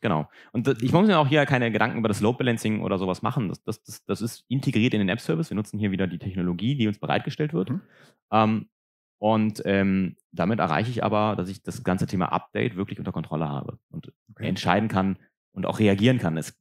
[0.00, 0.28] Genau.
[0.52, 3.48] Und ich muss mir auch hier keine Gedanken über das Load Balancing oder sowas machen.
[3.48, 5.50] Das, das, das, das ist integriert in den App-Service.
[5.50, 7.70] Wir nutzen hier wieder die Technologie, die uns bereitgestellt wird.
[7.70, 7.80] Mhm.
[8.32, 8.68] Ähm,
[9.18, 13.48] und ähm, damit erreiche ich aber, dass ich das ganze Thema Update wirklich unter Kontrolle
[13.48, 14.48] habe und okay.
[14.48, 15.18] entscheiden kann
[15.52, 16.38] und auch reagieren kann.
[16.38, 16.58] Es,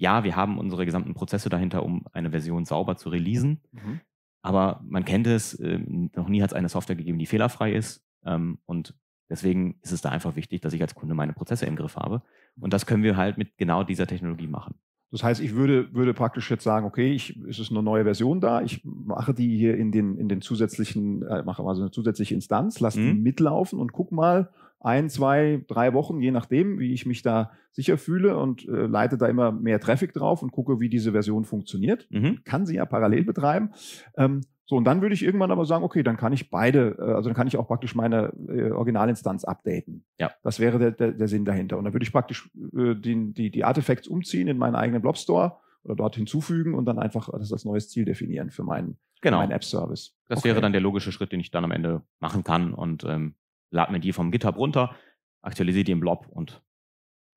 [0.00, 3.60] ja, wir haben unsere gesamten Prozesse dahinter, um eine Version sauber zu releasen.
[3.72, 4.00] Mhm.
[4.42, 8.02] aber man kennt es, äh, noch nie hat es eine Software gegeben, die fehlerfrei ist.
[8.24, 8.94] Ähm, und
[9.28, 12.22] deswegen ist es da einfach wichtig, dass ich als Kunde meine Prozesse im Griff habe.
[12.58, 14.76] Und das können wir halt mit genau dieser Technologie machen.
[15.10, 18.40] Das heißt, ich würde, würde praktisch jetzt sagen, okay, ich, es ist eine neue Version
[18.40, 22.34] da, ich mache die hier in den, in den zusätzlichen, äh, mache also eine zusätzliche
[22.34, 23.06] Instanz, lasse mhm.
[23.06, 24.50] die mitlaufen und guck mal
[24.80, 29.18] ein, zwei, drei Wochen, je nachdem, wie ich mich da sicher fühle und äh, leite
[29.18, 32.06] da immer mehr Traffic drauf und gucke, wie diese Version funktioniert.
[32.10, 32.40] Mhm.
[32.44, 33.70] Kann sie ja parallel betreiben.
[34.16, 34.40] Ähm,
[34.70, 37.28] so, und dann würde ich irgendwann aber sagen, okay, dann kann ich beide, äh, also
[37.28, 40.04] dann kann ich auch praktisch meine äh, Originalinstanz updaten.
[40.18, 40.30] Ja.
[40.42, 41.76] Das wäre der, der, der Sinn dahinter.
[41.76, 45.18] Und dann würde ich praktisch äh, die, die, die Artefacts umziehen in meinen eigenen Blob
[45.18, 49.38] Store oder dort hinzufügen und dann einfach das als neues Ziel definieren für meinen, genau.
[49.38, 50.14] meinen App-Service.
[50.28, 50.48] Das okay.
[50.48, 53.34] wäre dann der logische Schritt, den ich dann am Ende machen kann und ähm,
[53.70, 54.96] lade mir die vom GitHub runter,
[55.42, 56.62] aktualisiere die im Blob und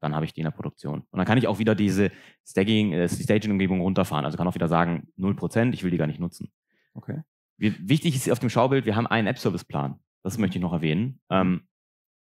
[0.04, 1.00] dann habe ich die in der Produktion.
[1.10, 2.12] Und dann kann ich auch wieder diese
[2.46, 4.26] Staging, äh, Staging-Umgebung runterfahren.
[4.26, 6.52] Also kann auch wieder sagen, 0%, ich will die gar nicht nutzen.
[6.94, 7.22] Okay.
[7.58, 10.00] Wir, wichtig ist auf dem Schaubild, wir haben einen App-Service-Plan.
[10.22, 11.22] Das möchte ich noch erwähnen.
[11.30, 11.68] Ähm,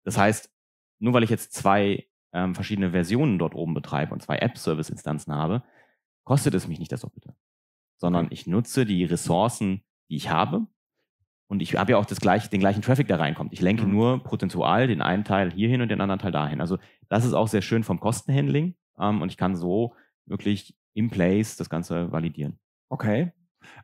[0.05, 0.53] das heißt,
[1.01, 5.65] nur weil ich jetzt zwei ähm, verschiedene Versionen dort oben betreibe und zwei App-Service-Instanzen habe,
[6.25, 7.35] kostet es mich nicht das Doppelte.
[7.97, 10.67] Sondern ich nutze die Ressourcen, die ich habe.
[11.47, 13.53] Und ich habe ja auch das gleiche, den gleichen Traffic, der reinkommt.
[13.53, 13.93] Ich lenke mhm.
[13.93, 16.61] nur prozentual den einen Teil hierhin und den anderen Teil dahin.
[16.61, 16.79] Also
[17.09, 18.75] das ist auch sehr schön vom Kostenhandling.
[18.99, 19.95] Ähm, und ich kann so
[20.27, 22.59] wirklich im Place das Ganze validieren.
[22.89, 23.33] Okay.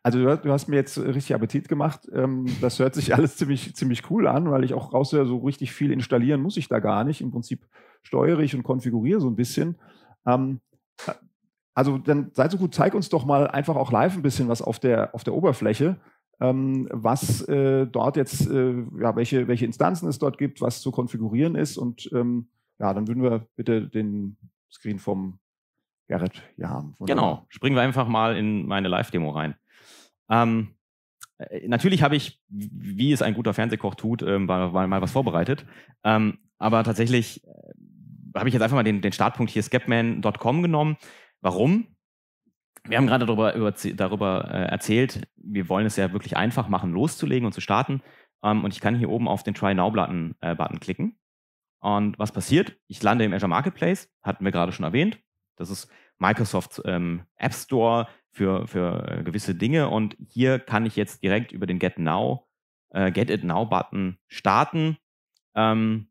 [0.03, 2.09] Also du, du, hast mir jetzt richtig Appetit gemacht.
[2.13, 5.73] Ähm, das hört sich alles ziemlich, ziemlich cool an, weil ich auch raushöre, so richtig
[5.73, 7.21] viel installieren muss ich da gar nicht.
[7.21, 7.67] Im Prinzip
[8.03, 9.77] steuere ich und konfiguriere so ein bisschen.
[10.27, 10.61] Ähm,
[11.75, 14.63] also dann seid so gut, zeig uns doch mal einfach auch live ein bisschen was
[14.63, 15.97] auf der, auf der Oberfläche,
[16.41, 21.55] was äh, dort jetzt, äh, ja, welche, welche Instanzen es dort gibt, was zu konfigurieren
[21.55, 21.77] ist.
[21.77, 22.49] Und ähm,
[22.79, 24.39] ja, dann würden wir bitte den
[24.73, 25.39] Screen vom
[26.09, 26.95] Gerrit hier haben.
[27.01, 29.55] Genau, springen wir einfach mal in meine Live-Demo rein.
[30.31, 30.75] Ähm,
[31.39, 35.67] äh, natürlich habe ich, wie es ein guter Fernsehkoch tut, ähm, mal, mal, was vorbereitet.
[36.05, 37.51] Ähm, aber tatsächlich äh,
[38.35, 40.97] habe ich jetzt einfach mal den, den Startpunkt hier skepman.com genommen.
[41.43, 41.87] Warum?
[42.85, 46.93] Wir haben gerade darüber, über, darüber äh, erzählt, wir wollen es ja wirklich einfach machen,
[46.93, 48.03] loszulegen und zu starten.
[48.43, 51.19] Ähm, und ich kann hier oben auf den Try Now-Button äh, Button klicken.
[51.81, 52.77] Und was passiert?
[52.89, 55.19] Ich lande im Azure Marketplace, hatten wir gerade schon erwähnt.
[55.57, 59.89] Das ist Microsoft ähm, App Store für, für äh, gewisse Dinge.
[59.89, 62.49] Und hier kann ich jetzt direkt über den Get Now,
[62.91, 64.99] äh, Get It Now Button starten.
[65.55, 66.11] Ähm,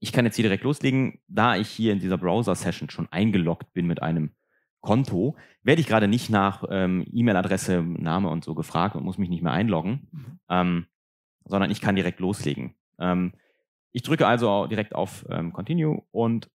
[0.00, 1.20] ich kann jetzt hier direkt loslegen.
[1.28, 4.34] Da ich hier in dieser Browser-Session schon eingeloggt bin mit einem
[4.84, 9.30] Konto, werde ich gerade nicht nach ähm, E-Mail-Adresse, Name und so gefragt und muss mich
[9.30, 10.38] nicht mehr einloggen, mhm.
[10.48, 10.86] ähm,
[11.44, 12.74] sondern ich kann direkt loslegen.
[12.98, 13.32] Ähm,
[13.90, 16.50] ich drücke also direkt auf ähm, Continue und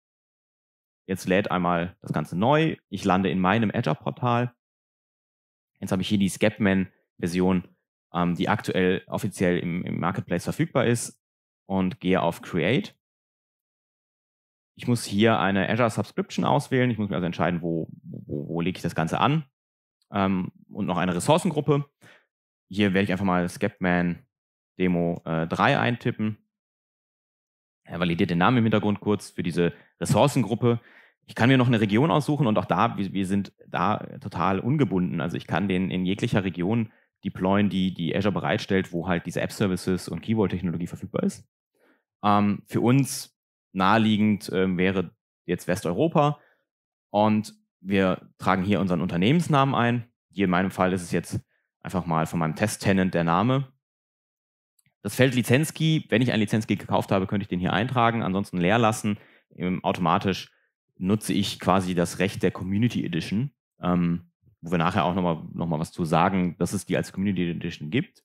[1.07, 2.77] Jetzt lädt einmal das Ganze neu.
[2.89, 4.53] Ich lande in meinem Azure-Portal.
[5.81, 7.69] Jetzt habe ich hier die Scapman-Version,
[8.13, 11.21] ähm, die aktuell offiziell im, im Marketplace verfügbar ist
[11.67, 12.97] und gehe auf Create.
[14.77, 16.91] Ich muss hier eine Azure Subscription auswählen.
[16.91, 19.45] Ich muss mir also entscheiden, wo, wo, wo lege ich das Ganze an.
[20.13, 21.87] Ähm, und noch eine Ressourcengruppe.
[22.69, 24.27] Hier werde ich einfach mal Scapman
[24.79, 26.39] Demo äh, 3 eintippen.
[27.85, 30.81] Er validiert den Namen im Hintergrund kurz für diese Ressourcengruppe.
[31.25, 34.61] Ich kann mir noch eine Region aussuchen und auch da, wir, wir sind da total
[34.61, 35.21] ungebunden.
[35.21, 36.93] Also ich kann den in jeglicher Region
[37.25, 41.49] deployen, die, die Azure bereitstellt, wo halt diese App-Services und Keyword-Technologie verfügbar ist.
[42.23, 43.36] Ähm, für uns
[43.77, 45.11] naheliegend ähm, wäre
[45.45, 46.41] jetzt Westeuropa
[47.11, 50.11] und wir tragen hier unseren Unternehmensnamen ein.
[50.33, 51.41] Hier in meinem Fall ist es jetzt
[51.81, 53.73] einfach mal von meinem Test-Tenant der Name.
[55.03, 58.59] Das Feld Lizenzkey, wenn ich einen Lizenzkey gekauft habe, könnte ich den hier eintragen, ansonsten
[58.59, 59.19] leer lassen.
[59.55, 60.51] Ähm, automatisch
[60.99, 65.67] nutze ich quasi das Recht der Community Edition, ähm, wo wir nachher auch nochmal noch
[65.67, 68.25] mal was zu sagen, dass es die als Community Edition gibt.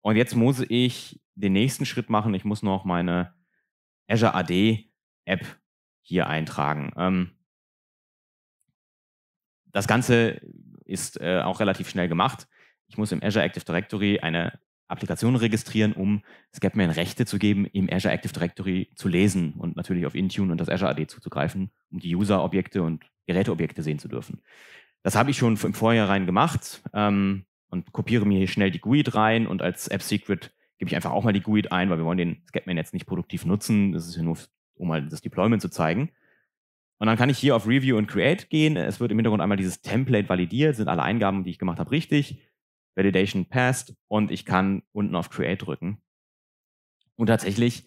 [0.00, 2.34] Und jetzt muss ich den nächsten Schritt machen.
[2.34, 3.34] Ich muss noch meine
[4.10, 4.90] Azure AD
[5.24, 5.46] App
[6.02, 6.92] hier eintragen.
[6.96, 7.30] Ähm,
[9.66, 10.40] das Ganze
[10.84, 12.48] ist äh, auch relativ schnell gemacht.
[12.88, 17.88] Ich muss im Azure Active Directory eine Applikationen registrieren, um Scapman Rechte zu geben, im
[17.90, 22.00] Azure Active Directory zu lesen und natürlich auf Intune und das Azure AD zuzugreifen, um
[22.00, 24.42] die User-Objekte und Geräteobjekte sehen zu dürfen.
[25.04, 29.14] Das habe ich schon im Vorhinein gemacht ähm, und kopiere mir hier schnell die GUID
[29.14, 32.18] rein und als App-Secret gebe ich einfach auch mal die GUID ein, weil wir wollen
[32.18, 33.92] den Scapman jetzt nicht produktiv nutzen.
[33.92, 34.38] Das ist ja nur,
[34.74, 36.10] um mal das Deployment zu zeigen.
[36.98, 38.76] Und dann kann ich hier auf Review und Create gehen.
[38.78, 41.90] Es wird im Hintergrund einmal dieses Template validiert, sind alle Eingaben, die ich gemacht habe,
[41.90, 42.40] richtig.
[42.94, 46.00] Validation passed und ich kann unten auf Create drücken.
[47.14, 47.84] Und tatsächlich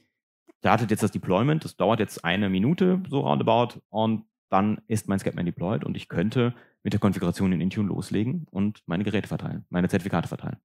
[0.60, 1.66] startet jetzt das Deployment.
[1.66, 3.82] Das dauert jetzt eine Minute, so roundabout.
[3.90, 6.54] Und dann ist mein Scapman deployed und ich könnte
[6.84, 10.58] mit der Konfiguration in Intune loslegen und meine Geräte verteilen, meine Zertifikate verteilen.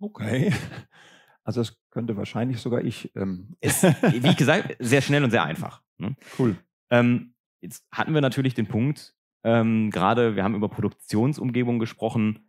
[0.00, 0.52] Okay.
[1.44, 3.14] Also das könnte wahrscheinlich sogar ich.
[3.16, 3.56] Ähm.
[3.60, 5.82] Ist, wie gesagt, sehr schnell und sehr einfach.
[5.98, 6.16] Ne?
[6.38, 6.56] Cool.
[6.90, 12.46] Ähm, jetzt hatten wir natürlich den Punkt, ähm, gerade wir haben über Produktionsumgebung gesprochen.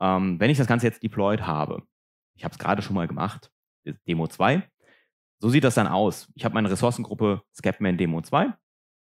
[0.00, 1.82] Ähm, wenn ich das Ganze jetzt deployed habe,
[2.36, 3.50] ich habe es gerade schon mal gemacht,
[4.08, 4.62] Demo 2,
[5.38, 6.28] so sieht das dann aus.
[6.34, 8.52] Ich habe meine Ressourcengruppe Scapman Demo 2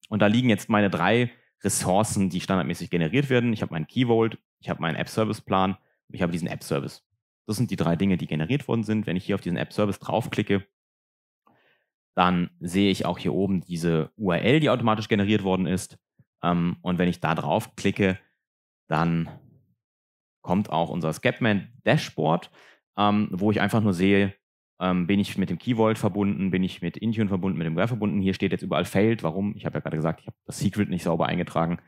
[0.09, 3.53] und da liegen jetzt meine drei Ressourcen, die standardmäßig generiert werden.
[3.53, 6.49] Ich habe meinen Key Vault, ich habe meinen App Service Plan und ich habe diesen
[6.49, 7.05] App Service.
[7.49, 9.07] Das sind die drei Dinge, die generiert worden sind.
[9.07, 10.67] Wenn ich hier auf diesen App Service draufklicke,
[12.15, 15.99] dann sehe ich auch hier oben diese URL, die automatisch generiert worden ist.
[16.43, 18.19] Ähm, und wenn ich da draufklicke,
[18.87, 19.31] dann
[20.43, 22.51] kommt auch unser Scapman Dashboard,
[22.99, 24.35] ähm, wo ich einfach nur sehe,
[24.79, 27.77] ähm, bin ich mit dem Key Vault verbunden, bin ich mit Intune verbunden, mit dem
[27.77, 28.21] Graph verbunden.
[28.21, 29.23] Hier steht jetzt überall Failed.
[29.23, 29.57] Warum?
[29.57, 31.79] Ich habe ja gerade gesagt, ich habe das Secret nicht sauber eingetragen.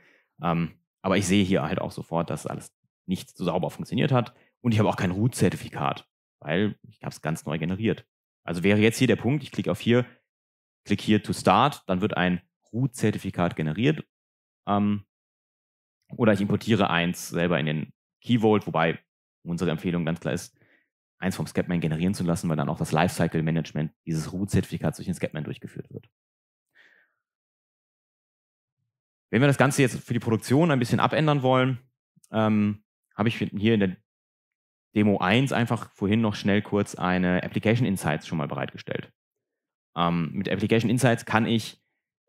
[0.43, 0.71] Ähm,
[1.03, 4.33] aber ich sehe hier halt auch sofort, dass alles nicht so sauber funktioniert hat.
[4.63, 6.07] Und ich habe auch kein Root-Zertifikat,
[6.41, 8.07] weil ich habe es ganz neu generiert.
[8.45, 10.07] Also wäre jetzt hier der Punkt, ich klicke auf hier,
[10.85, 12.41] klicke hier to start, dann wird ein
[12.73, 14.05] Root-Zertifikat generiert.
[14.67, 15.05] Ähm,
[16.17, 17.93] oder ich importiere eins selber in den
[18.23, 18.99] Key Vault, wobei
[19.43, 20.57] unsere Empfehlung ganz klar ist,
[21.19, 25.07] eins vom Scapman generieren zu lassen, weil dann auch das Lifecycle Management dieses Root-Zertifikats durch
[25.07, 26.09] den Scapman durchgeführt wird.
[29.31, 31.79] Wenn wir das Ganze jetzt für die Produktion ein bisschen abändern wollen,
[32.33, 33.97] ähm, habe ich hier in der
[34.95, 39.13] Demo 1 einfach vorhin noch schnell kurz eine Application Insights schon mal bereitgestellt.
[39.97, 41.81] Ähm, mit Application Insights kann ich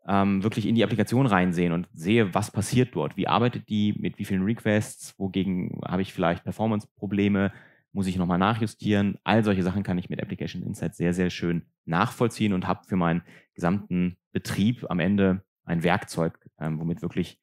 [0.06, 3.16] ähm, wirklich in die Applikation reinsehen und sehe, was passiert dort.
[3.16, 7.52] Wie arbeitet die, mit wie vielen Requests, wogegen habe ich vielleicht Performance-Probleme,
[7.92, 9.18] muss ich nochmal nachjustieren.
[9.22, 12.96] All solche Sachen kann ich mit Application Insights sehr, sehr schön nachvollziehen und habe für
[12.96, 13.22] meinen
[13.54, 17.38] gesamten Betrieb am Ende ein Werkzeug, ähm, womit wirklich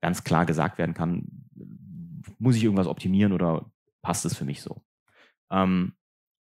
[0.00, 1.26] ganz klar gesagt werden kann,
[2.38, 3.70] muss ich irgendwas optimieren oder
[4.02, 4.82] passt es für mich so.
[5.50, 5.94] Ähm,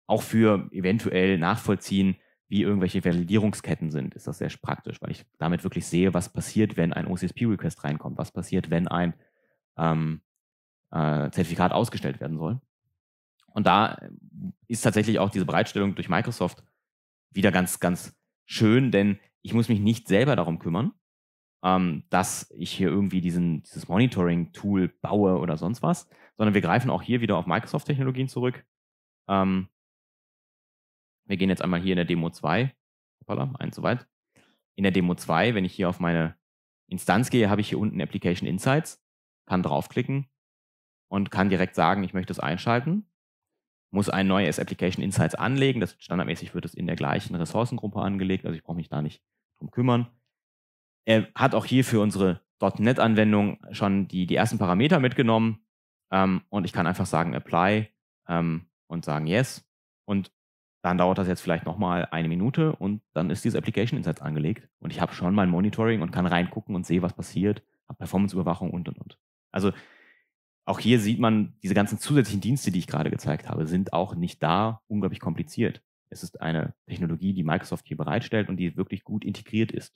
[0.06, 2.16] auch für eventuell nachvollziehen,
[2.48, 6.76] wie irgendwelche Validierungsketten sind, ist das sehr praktisch, weil ich damit wirklich sehe, was passiert,
[6.78, 9.12] wenn ein OCSP-Request reinkommt, was passiert, wenn ein
[9.76, 10.22] ähm,
[10.90, 12.60] äh, Zertifikat ausgestellt werden soll.
[13.48, 13.98] Und da
[14.66, 16.62] ist tatsächlich auch diese Bereitstellung durch Microsoft
[17.30, 18.16] wieder ganz, ganz
[18.46, 20.92] schön, denn ich muss mich nicht selber darum kümmern,
[21.62, 26.88] ähm, dass ich hier irgendwie diesen, dieses Monitoring-Tool baue oder sonst was, sondern wir greifen
[26.88, 28.64] auch hier wieder auf Microsoft-Technologien zurück.
[29.28, 29.68] Ähm,
[31.26, 32.74] wir gehen jetzt einmal hier in der Demo 2.
[33.20, 34.06] Hoppala, eins zu weit.
[34.76, 36.36] In der Demo 2, wenn ich hier auf meine
[36.86, 39.04] Instanz gehe, habe ich hier unten Application Insights,
[39.46, 40.30] kann draufklicken
[41.08, 43.10] und kann direkt sagen, ich möchte es einschalten.
[43.90, 45.80] Muss ein neues Application Insights anlegen.
[45.80, 49.22] Das standardmäßig wird es in der gleichen Ressourcengruppe angelegt, also ich brauche mich da nicht
[49.58, 50.06] drum kümmern.
[51.04, 55.64] Er hat auch hier für unsere .NET-Anwendung schon die, die ersten Parameter mitgenommen
[56.10, 57.88] ähm, und ich kann einfach sagen Apply
[58.28, 59.64] ähm, und sagen Yes
[60.04, 60.32] und
[60.82, 64.68] dann dauert das jetzt vielleicht nochmal eine Minute und dann ist dieses Application Insights angelegt
[64.78, 68.70] und ich habe schon mein Monitoring und kann reingucken und sehe, was passiert, habe Performance-Überwachung
[68.70, 69.18] und und und.
[69.50, 69.72] Also
[70.64, 74.14] auch hier sieht man, diese ganzen zusätzlichen Dienste, die ich gerade gezeigt habe, sind auch
[74.14, 75.82] nicht da unglaublich kompliziert.
[76.10, 79.94] Es ist eine Technologie, die Microsoft hier bereitstellt und die wirklich gut integriert ist.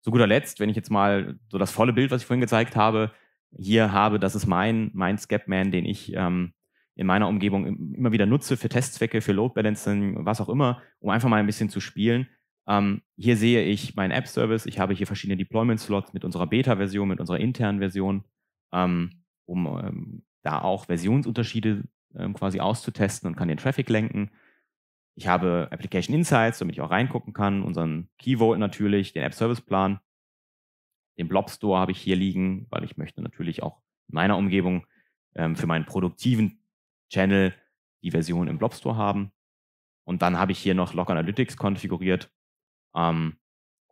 [0.00, 2.76] Zu guter Letzt, wenn ich jetzt mal so das volle Bild, was ich vorhin gezeigt
[2.76, 3.12] habe,
[3.56, 6.52] hier habe, das ist mein, mein Scapman, den ich ähm,
[6.94, 11.10] in meiner Umgebung immer wieder nutze für Testzwecke, für Load Balancing, was auch immer, um
[11.10, 12.28] einfach mal ein bisschen zu spielen.
[12.66, 14.66] Ähm, hier sehe ich meinen App-Service.
[14.66, 18.24] Ich habe hier verschiedene Deployment-Slots mit unserer Beta-Version, mit unserer internen Version,
[18.72, 21.84] ähm, um ähm, da auch Versionsunterschiede
[22.16, 24.30] ähm, quasi auszutesten und kann den Traffic lenken.
[25.18, 29.34] Ich habe Application Insights, damit ich auch reingucken kann, unseren Key Vault natürlich, den App
[29.34, 29.98] Service Plan.
[31.18, 34.86] Den Blob Store habe ich hier liegen, weil ich möchte natürlich auch in meiner Umgebung
[35.34, 36.62] ähm, für meinen produktiven
[37.10, 37.52] Channel
[38.04, 39.32] die Version im Blob Store haben.
[40.04, 42.30] Und dann habe ich hier noch Log Analytics konfiguriert,
[42.94, 43.38] ähm,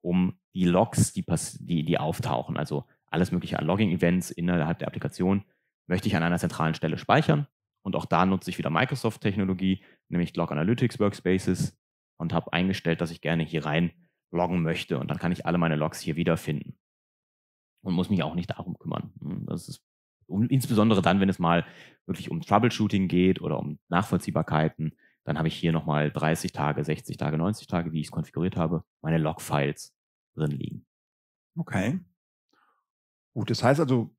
[0.03, 1.25] um die Logs, die,
[1.59, 5.45] die, die auftauchen, also alles mögliche an Logging-Events innerhalb der Applikation,
[5.89, 7.49] möchte ich an einer zentralen Stelle speichern.
[7.87, 11.78] Und auch da nutze ich wieder Microsoft-Technologie, nämlich Log Analytics Workspaces
[12.16, 13.93] und habe eingestellt, dass ich gerne hier rein
[14.32, 14.99] loggen möchte.
[14.99, 16.76] Und dann kann ich alle meine Logs hier wiederfinden.
[17.82, 19.12] Und muss mich auch nicht darum kümmern.
[19.20, 19.84] Hm, das ist
[20.26, 21.64] um, insbesondere dann, wenn es mal
[22.07, 27.16] wirklich um Troubleshooting geht oder um Nachvollziehbarkeiten, dann habe ich hier nochmal 30 Tage, 60
[27.16, 29.95] Tage, 90 Tage, wie ich es konfiguriert habe, meine Log-Files
[30.34, 30.87] drin liegen.
[31.57, 32.01] Okay.
[33.32, 34.16] Gut, das heißt also,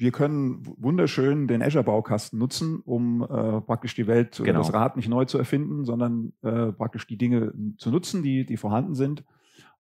[0.00, 4.60] wir können wunderschön den Azure-Baukasten nutzen, um äh, praktisch die Welt oder genau.
[4.60, 8.56] das Rad nicht neu zu erfinden, sondern äh, praktisch die Dinge zu nutzen, die, die
[8.56, 9.24] vorhanden sind.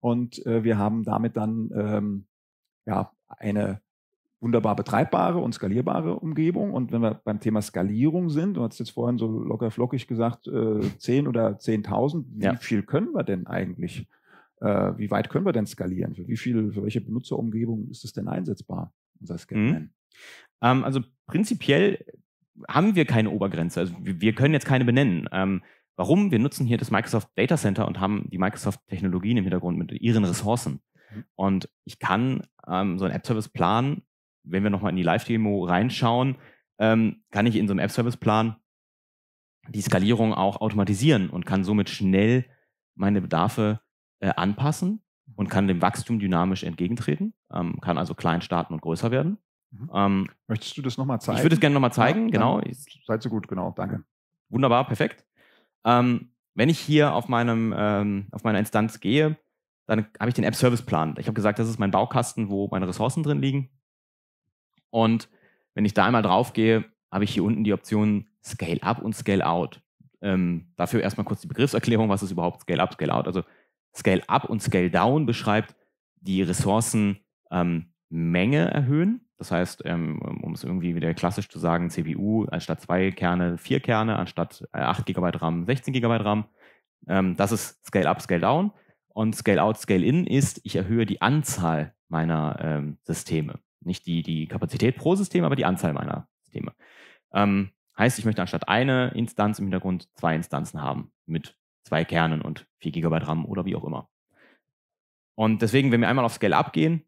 [0.01, 2.25] Und äh, wir haben damit dann ähm,
[2.85, 3.79] ja, eine
[4.41, 6.73] wunderbar betreibbare und skalierbare Umgebung.
[6.73, 10.45] Und wenn wir beim Thema Skalierung sind, du hast jetzt vorhin so locker flockig gesagt,
[10.47, 12.55] äh, 10 oder 10.000, wie ja.
[12.57, 14.09] viel können wir denn eigentlich?
[14.59, 16.15] Äh, wie weit können wir denn skalieren?
[16.15, 18.91] Für wie viel, für welche Benutzerumgebung ist es denn einsetzbar,
[19.21, 19.83] unser Scanman?
[19.83, 19.89] Mhm.
[20.61, 22.05] Ähm, also prinzipiell
[22.67, 23.79] haben wir keine Obergrenze.
[23.79, 25.27] Also wir können jetzt keine benennen.
[25.31, 25.63] Ähm,
[25.95, 26.31] warum?
[26.31, 30.25] Wir nutzen hier das Microsoft Data Center und haben die Microsoft-Technologien im Hintergrund mit ihren
[30.25, 30.81] Ressourcen.
[31.13, 31.25] Mhm.
[31.35, 34.01] Und ich kann ähm, so einen App-Service-Plan
[34.43, 36.37] wenn wir nochmal in die Live-Demo reinschauen,
[36.79, 38.55] ähm, kann ich in so einem App-Service-Plan
[39.69, 42.45] die Skalierung auch automatisieren und kann somit schnell
[42.95, 43.81] meine Bedarfe
[44.19, 45.03] äh, anpassen
[45.35, 49.37] und kann dem Wachstum dynamisch entgegentreten, ähm, kann also klein starten und größer werden.
[49.71, 49.89] Mhm.
[49.93, 51.37] Ähm, Möchtest du das nochmal zeigen?
[51.37, 52.61] Ich würde es gerne nochmal zeigen, ja, genau.
[53.05, 54.03] Seid so gut, genau, danke.
[54.49, 55.25] Wunderbar, perfekt.
[55.85, 59.37] Ähm, wenn ich hier auf, meinem, ähm, auf meiner Instanz gehe,
[59.87, 61.15] dann habe ich den App-Service-Plan.
[61.17, 63.69] Ich habe gesagt, das ist mein Baukasten, wo meine Ressourcen drin liegen.
[64.89, 65.29] Und
[65.73, 69.15] wenn ich da einmal drauf gehe, habe ich hier unten die Optionen Scale Up und
[69.15, 69.81] Scale Out.
[70.21, 73.27] Ähm, dafür erstmal kurz die Begriffserklärung, was ist überhaupt Scale Up, Scale Out.
[73.27, 73.43] Also
[73.95, 75.75] Scale Up und Scale Down beschreibt
[76.19, 77.19] die Ressourcenmenge
[77.51, 79.21] ähm, erhöhen.
[79.37, 83.79] Das heißt, ähm, um es irgendwie wieder klassisch zu sagen, CPU anstatt zwei Kerne, vier
[83.79, 86.45] Kerne, anstatt äh, 8 GB RAM, 16 GB RAM.
[87.07, 88.71] Ähm, das ist Scale Up, Scale Down.
[89.09, 93.59] Und Scale Out, Scale In ist, ich erhöhe die Anzahl meiner ähm, Systeme.
[93.81, 96.73] Nicht die, die Kapazität pro System, aber die Anzahl meiner Systeme.
[98.01, 102.65] Heißt, ich möchte anstatt eine Instanz im Hintergrund zwei Instanzen haben mit zwei Kernen und
[102.79, 104.09] 4 GB RAM oder wie auch immer.
[105.35, 107.03] Und deswegen, wenn wir einmal auf Scale Up gehen,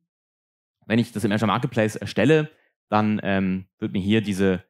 [0.85, 2.49] wenn ich das im Azure Marketplace erstelle,
[2.89, 4.63] dann ähm, wird mir hier diese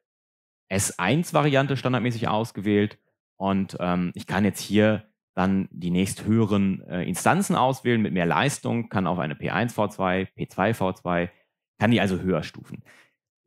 [0.70, 2.98] S1-Variante standardmäßig ausgewählt
[3.36, 5.04] und ähm, ich kann jetzt hier
[5.34, 10.74] dann die nächsthöheren äh, Instanzen auswählen mit mehr Leistung, kann auf eine P1 V2, P2
[10.74, 11.28] V2,
[11.78, 12.84] kann die also höher stufen.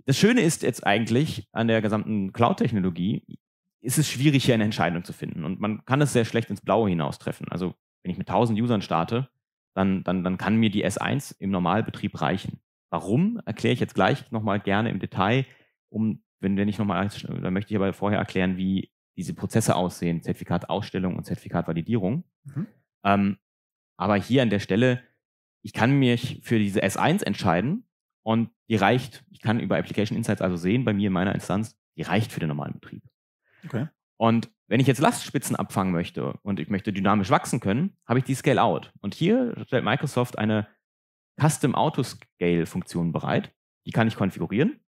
[0.05, 3.25] Das Schöne ist jetzt eigentlich an der gesamten Cloud-Technologie,
[3.81, 5.45] ist es schwierig, hier eine Entscheidung zu finden.
[5.45, 7.47] Und man kann es sehr schlecht ins Blaue hinaus treffen.
[7.49, 9.29] Also wenn ich mit 1000 Usern starte,
[9.77, 12.59] dann, dann, dann kann mir die S1 im Normalbetrieb reichen.
[12.89, 15.45] Warum, erkläre ich jetzt gleich nochmal gerne im Detail.
[15.89, 20.23] Um, wenn, wenn ich nochmal, dann möchte ich aber vorher erklären, wie diese Prozesse aussehen,
[20.23, 22.23] Zertifikatausstellung und Zertifikatvalidierung.
[22.43, 22.67] Mhm.
[23.03, 23.37] Ähm,
[23.97, 25.03] aber hier an der Stelle,
[25.61, 27.87] ich kann mich für diese S1 entscheiden
[28.23, 31.79] und die reicht, ich kann über Application Insights also sehen, bei mir in meiner Instanz,
[31.97, 33.03] die reicht für den normalen Betrieb.
[33.63, 33.87] Okay.
[34.17, 38.25] Und wenn ich jetzt Lastspitzen abfangen möchte und ich möchte dynamisch wachsen können, habe ich
[38.25, 38.91] die Scale Out.
[38.99, 40.67] Und hier stellt Microsoft eine
[41.39, 43.53] Custom Auto Scale Funktion bereit.
[43.85, 44.79] Die kann ich konfigurieren.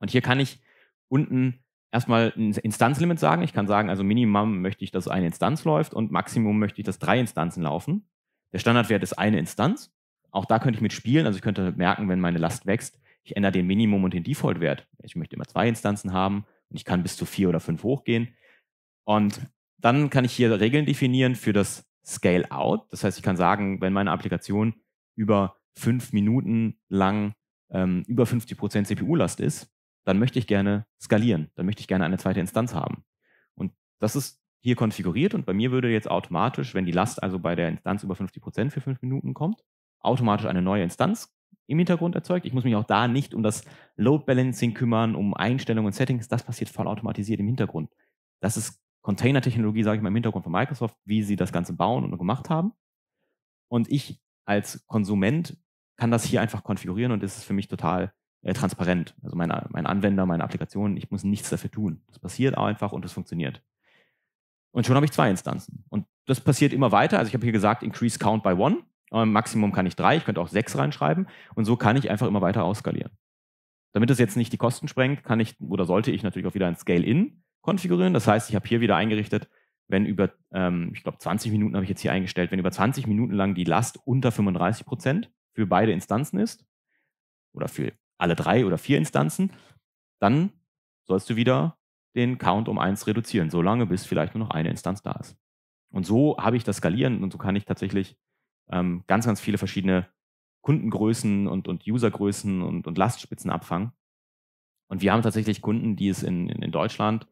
[0.00, 0.60] Und hier kann ich
[1.08, 3.42] unten erstmal ein Instanzlimit sagen.
[3.42, 6.84] Ich kann sagen, also Minimum möchte ich, dass eine Instanz läuft und Maximum möchte ich,
[6.84, 8.08] dass drei Instanzen laufen.
[8.52, 9.92] Der Standardwert ist eine Instanz.
[10.30, 11.26] Auch da könnte ich mitspielen.
[11.26, 14.88] Also ich könnte merken, wenn meine Last wächst, ich ändere den Minimum und den Default-Wert.
[15.02, 18.34] Ich möchte immer zwei Instanzen haben und ich kann bis zu vier oder fünf hochgehen.
[19.04, 19.40] Und
[19.78, 22.86] dann kann ich hier Regeln definieren für das Scale Out.
[22.90, 24.74] Das heißt, ich kann sagen, wenn meine Applikation
[25.14, 27.34] über fünf Minuten lang
[27.70, 29.70] ähm, über 50 Prozent CPU-Last ist,
[30.04, 31.50] dann möchte ich gerne skalieren.
[31.54, 33.04] Dann möchte ich gerne eine zweite Instanz haben.
[33.54, 37.38] Und das ist hier konfiguriert und bei mir würde jetzt automatisch, wenn die Last also
[37.38, 39.62] bei der Instanz über 50 Prozent für fünf Minuten kommt,
[40.00, 41.34] automatisch eine neue Instanz
[41.66, 42.44] im Hintergrund erzeugt.
[42.44, 43.64] Ich muss mich auch da nicht um das
[43.96, 46.28] Load Balancing kümmern, um Einstellungen und Settings.
[46.28, 47.90] Das passiert voll automatisiert im Hintergrund.
[48.40, 52.04] Das ist Container-Technologie, sage ich mal, im Hintergrund von Microsoft, wie sie das Ganze bauen
[52.04, 52.72] und gemacht haben.
[53.68, 55.56] Und ich als Konsument
[55.96, 59.14] kann das hier einfach konfigurieren und das ist für mich total äh, transparent.
[59.22, 62.02] Also meine, mein Anwender, meine Applikation, ich muss nichts dafür tun.
[62.08, 63.62] Das passiert einfach und es funktioniert.
[64.72, 65.84] Und schon habe ich zwei Instanzen.
[65.88, 67.18] Und das passiert immer weiter.
[67.18, 68.78] Also ich habe hier gesagt, increase count by one.
[69.12, 72.28] Ähm, Maximum kann ich drei, ich könnte auch sechs reinschreiben und so kann ich einfach
[72.28, 73.10] immer weiter ausskalieren.
[73.92, 76.68] Damit es jetzt nicht die Kosten sprengt, kann ich oder sollte ich natürlich auch wieder
[76.68, 78.14] ein Scale-In konfigurieren.
[78.14, 79.48] Das heißt, ich habe hier wieder eingerichtet,
[79.88, 83.06] wenn über, ähm, ich glaube 20 Minuten habe ich jetzt hier eingestellt, wenn über 20
[83.06, 86.64] Minuten lang die Last unter 35 Prozent für beide Instanzen ist
[87.52, 89.52] oder für alle drei oder vier Instanzen,
[90.20, 90.52] dann
[91.06, 91.76] sollst du wieder
[92.14, 95.36] den Count um eins reduzieren, solange bis vielleicht nur noch eine Instanz da ist.
[95.90, 98.16] Und so habe ich das skalieren und so kann ich tatsächlich
[98.70, 100.08] ähm, ganz, ganz viele verschiedene
[100.62, 103.92] Kundengrößen und, und Usergrößen und, und Lastspitzen abfangen.
[104.88, 107.26] Und wir haben tatsächlich Kunden, die es in, in, in Deutschland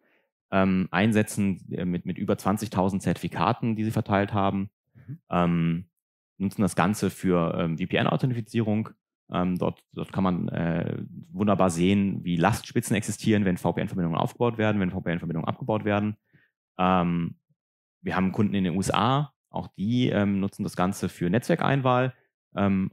[0.51, 5.19] ähm, einsetzen äh, mit, mit über 20.000 Zertifikaten, die sie verteilt haben, mhm.
[5.31, 5.85] ähm,
[6.39, 8.91] nutzen das Ganze für ähm, VPN-Authentifizierung.
[9.31, 14.81] Ähm, dort, dort kann man äh, wunderbar sehen, wie Lastspitzen existieren, wenn VPN-Verbindungen aufgebaut werden,
[14.81, 16.17] wenn VPN-Verbindungen abgebaut werden.
[16.79, 17.37] Ähm,
[18.01, 22.15] wir haben Kunden in den USA, Auch die ähm, nutzen das Ganze für Netzwerkeinwahl.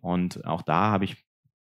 [0.02, 1.26] Und auch da habe ich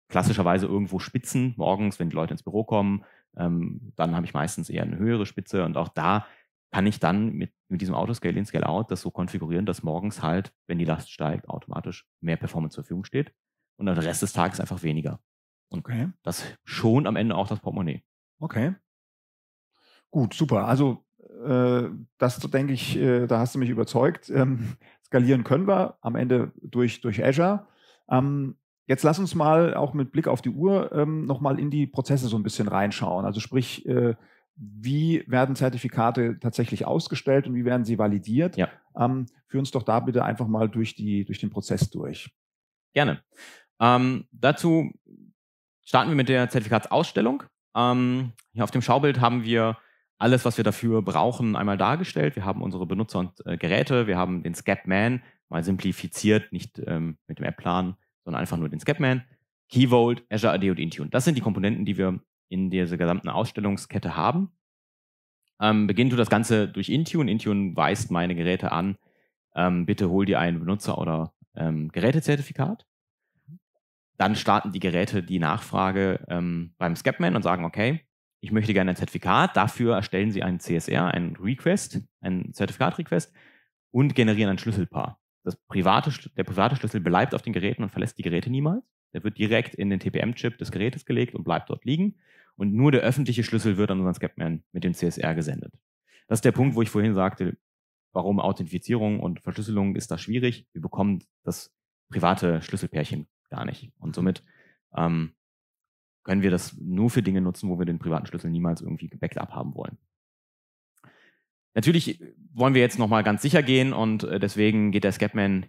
[0.09, 3.05] klassischerweise irgendwo Spitzen morgens, wenn die Leute ins Büro kommen.
[3.39, 5.65] Ähm, dann habe ich meistens eher eine höhere Spitze.
[5.65, 6.27] Und auch da
[6.71, 10.23] kann ich dann mit, mit diesem Autoscale in Scale Out das so konfigurieren, dass morgens
[10.23, 13.33] halt, wenn die Last steigt, automatisch mehr Performance zur Verfügung steht
[13.77, 15.21] und der Rest des Tages einfach weniger.
[15.71, 16.11] Und okay.
[16.23, 18.03] das schont am Ende auch das Portemonnaie.
[18.41, 18.75] Okay.
[20.11, 20.67] Gut, super.
[20.67, 21.05] Also
[21.45, 24.31] äh, das denke ich, äh, da hast du mich überzeugt.
[24.31, 27.67] Ähm, skalieren können wir am Ende durch, durch Azure.
[28.11, 28.57] Ähm,
[28.89, 32.27] jetzt lass uns mal auch mit Blick auf die Uhr ähm, nochmal in die Prozesse
[32.27, 33.25] so ein bisschen reinschauen.
[33.25, 34.15] Also sprich, äh,
[34.57, 38.57] wie werden Zertifikate tatsächlich ausgestellt und wie werden sie validiert?
[38.57, 38.69] Ja.
[38.97, 42.31] Ähm, führ uns doch da bitte einfach mal durch, die, durch den Prozess durch.
[42.95, 43.23] Gerne.
[43.79, 44.91] Ähm, dazu
[45.85, 47.45] starten wir mit der Zertifikatsausstellung.
[47.77, 49.77] Ähm, hier auf dem Schaubild haben wir
[50.19, 52.35] alles, was wir dafür brauchen, einmal dargestellt.
[52.35, 57.19] Wir haben unsere Benutzer und äh, Geräte, wir haben den Scapman, mal simplifiziert, nicht ähm,
[57.29, 57.97] mit dem App-Plan,
[58.29, 59.25] sondern einfach nur den Scapman,
[59.71, 61.09] Keyvolt, Azure AD und Intune.
[61.09, 62.21] Das sind die Komponenten, die wir
[62.51, 64.53] in dieser gesamten Ausstellungskette haben.
[65.63, 67.31] Ähm, beginnt du das Ganze durch Intune.
[67.31, 68.99] Intune weist meine Geräte an,
[69.55, 72.87] ähm, bitte hol dir ein Benutzer- oder ähm, Gerätezertifikat.
[74.19, 78.03] Dann starten die Geräte die Nachfrage ähm, beim Scapman und sagen, okay,
[78.41, 79.57] ich möchte gerne ein Zertifikat.
[79.57, 83.33] Dafür erstellen sie einen CSR, einen Request, einen Zertifikat-Request
[83.91, 85.19] und generieren ein Schlüsselpaar.
[85.45, 88.85] Das private, der private Schlüssel bleibt auf den Geräten und verlässt die Geräte niemals.
[89.13, 92.17] Der wird direkt in den TPM-Chip des Gerätes gelegt und bleibt dort liegen.
[92.57, 95.73] Und nur der öffentliche Schlüssel wird an unseren Scapman mit dem CSR gesendet.
[96.27, 97.57] Das ist der Punkt, wo ich vorhin sagte,
[98.13, 100.67] warum Authentifizierung und Verschlüsselung ist da schwierig.
[100.73, 101.75] Wir bekommen das
[102.11, 103.93] private Schlüsselpärchen gar nicht.
[103.99, 104.43] Und somit
[104.95, 105.35] ähm,
[106.25, 109.39] können wir das nur für Dinge nutzen, wo wir den privaten Schlüssel niemals irgendwie gebackt
[109.39, 109.97] abhaben wollen.
[111.79, 112.21] Natürlich
[112.53, 115.67] wollen wir jetzt nochmal ganz sicher gehen und äh, deswegen geht der Scapman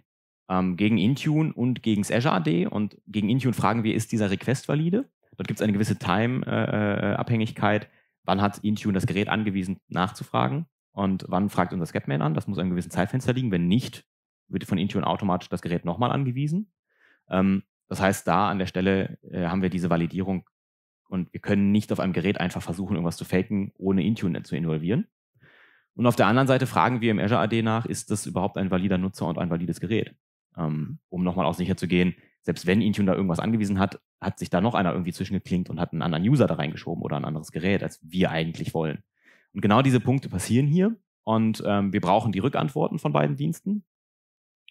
[0.48, 4.28] ähm, gegen Intune und gegen das Azure AD und gegen Intune fragen wir, ist dieser
[4.28, 5.08] Request valide?
[5.36, 7.84] Dort gibt es eine gewisse Time-Abhängigkeit.
[7.84, 7.90] Äh, äh
[8.24, 12.34] wann hat Intune das Gerät angewiesen, nachzufragen und wann fragt unser Scapman an?
[12.34, 13.52] Das muss einem gewissen Zeitfenster liegen.
[13.52, 14.04] Wenn nicht,
[14.48, 16.72] wird von Intune automatisch das Gerät nochmal angewiesen.
[17.28, 20.50] Ähm, das heißt, da an der Stelle äh, haben wir diese Validierung
[21.08, 24.56] und wir können nicht auf einem Gerät einfach versuchen, irgendwas zu faken, ohne Intune zu
[24.56, 25.06] involvieren.
[25.94, 28.70] Und auf der anderen Seite fragen wir im Azure AD nach, ist das überhaupt ein
[28.70, 30.14] valider Nutzer und ein valides Gerät?
[30.56, 34.38] Ähm, um nochmal auch sicher zu gehen, selbst wenn Intune da irgendwas angewiesen hat, hat
[34.38, 37.24] sich da noch einer irgendwie zwischengeklinkt und hat einen anderen User da reingeschoben oder ein
[37.24, 39.02] anderes Gerät, als wir eigentlich wollen.
[39.52, 43.84] Und genau diese Punkte passieren hier und ähm, wir brauchen die Rückantworten von beiden Diensten.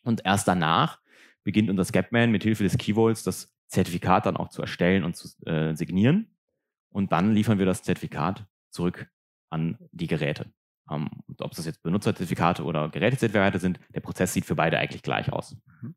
[0.03, 0.99] Und erst danach
[1.43, 5.29] beginnt unser Scapman mit Hilfe des Keyvolts das Zertifikat dann auch zu erstellen und zu
[5.45, 6.35] äh, signieren.
[6.89, 9.11] Und dann liefern wir das Zertifikat zurück
[9.49, 10.51] an die Geräte.
[10.89, 11.09] Ähm,
[11.39, 15.55] ob das jetzt Benutzerzertifikate oder Gerätezertifikate sind, der Prozess sieht für beide eigentlich gleich aus.
[15.81, 15.95] Mhm.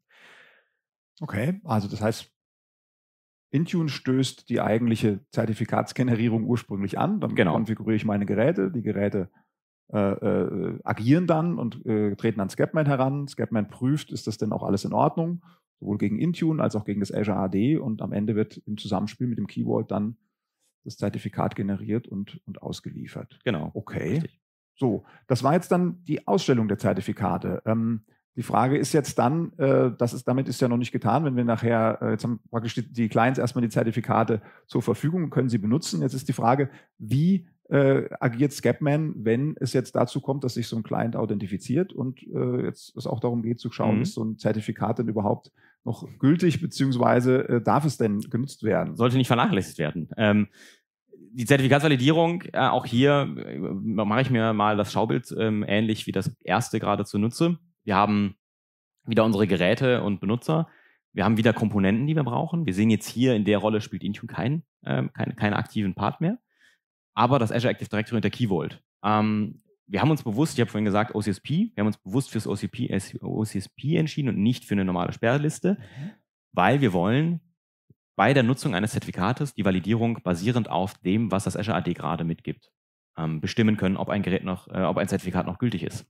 [1.21, 2.33] Okay, also das heißt,
[3.53, 7.21] Intune stößt die eigentliche Zertifikatsgenerierung ursprünglich an.
[7.21, 7.53] Dann genau.
[7.53, 8.71] konfiguriere ich meine Geräte.
[8.71, 9.31] Die Geräte
[9.93, 13.29] äh, äh, agieren dann und äh, treten an Scapman heran.
[13.29, 15.45] Scapman prüft, ist das denn auch alles in Ordnung,
[15.79, 17.77] sowohl gegen Intune als auch gegen das Azure AD.
[17.77, 20.17] Und am Ende wird im Zusammenspiel mit dem Keyword dann
[20.85, 23.39] das Zertifikat generiert und, und ausgeliefert.
[23.45, 23.71] Genau.
[23.75, 24.15] Okay.
[24.15, 24.42] Richtig.
[24.75, 27.63] So, das war jetzt dann die Ausstellung der Zertifikate.
[27.67, 28.03] Ähm,
[28.35, 31.37] die Frage ist jetzt dann, äh, das ist, damit ist ja noch nicht getan, wenn
[31.37, 35.51] wir nachher, äh, jetzt haben praktisch die, die Clients erstmal die Zertifikate zur Verfügung, können
[35.51, 36.01] sie benutzen.
[36.01, 40.67] Jetzt ist die Frage, wie äh, agiert Scapman, wenn es jetzt dazu kommt, dass sich
[40.67, 44.03] so ein Client authentifiziert und äh, jetzt es auch darum geht zu schauen, mhm.
[44.03, 45.53] ist so ein Zertifikat denn überhaupt
[45.85, 48.97] noch gültig, beziehungsweise äh, darf es denn genutzt werden?
[48.97, 50.09] Sollte nicht vernachlässigt werden.
[50.17, 50.49] Ähm,
[51.35, 56.13] die Zertifikatsvalidierung, äh, auch hier äh, mache ich mir mal das Schaubild ähm, ähnlich wie
[56.13, 57.59] das erste gerade zunutze.
[57.85, 58.37] Wir haben
[59.05, 60.69] wieder unsere Geräte und Benutzer.
[61.13, 62.67] Wir haben wieder Komponenten, die wir brauchen.
[62.67, 66.21] Wir sehen jetzt hier, in der Rolle spielt Intune keinen äh, kein, keinen aktiven Part
[66.21, 66.39] mehr.
[67.15, 68.83] Aber das Azure Active Directory unter Key Vault.
[69.03, 72.47] Ähm, wir haben uns bewusst, ich habe vorhin gesagt, OCSP, wir haben uns bewusst fürs
[72.47, 76.11] OCP, OCSP entschieden und nicht für eine normale Sperrliste, mhm.
[76.53, 77.41] weil wir wollen
[78.17, 82.25] bei der Nutzung eines Zertifikates die Validierung basierend auf dem, was das Azure AD gerade
[82.25, 82.71] mitgibt,
[83.17, 86.07] ähm, bestimmen können, ob ein Gerät noch, äh, ob ein Zertifikat noch gültig ist.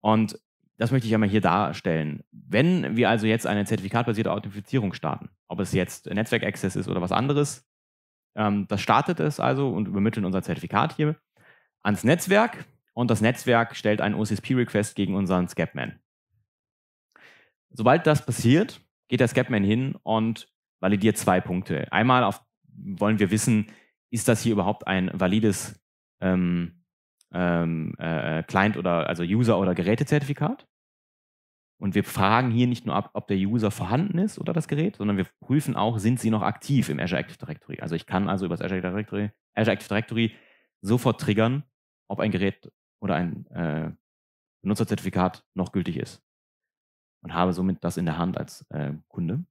[0.00, 0.38] Und
[0.76, 2.24] das möchte ich einmal hier darstellen.
[2.30, 7.12] Wenn wir also jetzt eine zertifikatbasierte Authentifizierung starten, ob es jetzt Netzwerk-Access ist oder was
[7.12, 7.66] anderes,
[8.34, 11.16] ähm, das startet es also und übermitteln unser Zertifikat hier
[11.82, 16.00] ans Netzwerk und das Netzwerk stellt einen OCSP-Request gegen unseren Scapman.
[17.70, 20.48] Sobald das passiert, geht der Scapman hin und
[20.80, 21.92] validiert zwei Punkte.
[21.92, 23.66] Einmal auf, wollen wir wissen,
[24.10, 25.80] ist das hier überhaupt ein valides
[26.20, 26.84] ähm,
[27.32, 30.66] ähm, äh, Client oder also User- oder Gerätezertifikat?
[31.80, 34.96] Und wir fragen hier nicht nur ab, ob der User vorhanden ist oder das Gerät,
[34.96, 37.80] sondern wir prüfen auch, sind sie noch aktiv im Azure Active Directory.
[37.80, 40.34] Also ich kann also über das Azure, Directory, Azure Active Directory
[40.80, 41.64] sofort triggern,
[42.08, 43.90] ob ein Gerät oder ein äh,
[44.62, 46.22] Benutzerzertifikat noch gültig ist.
[47.24, 49.44] Und habe somit das in der Hand als äh, Kunde.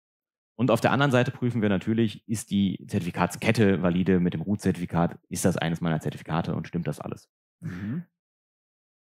[0.55, 5.17] Und auf der anderen Seite prüfen wir natürlich, ist die Zertifikatskette valide mit dem Root-Zertifikat?
[5.27, 7.27] Ist das eines meiner Zertifikate und stimmt das alles?
[7.59, 8.03] Mhm.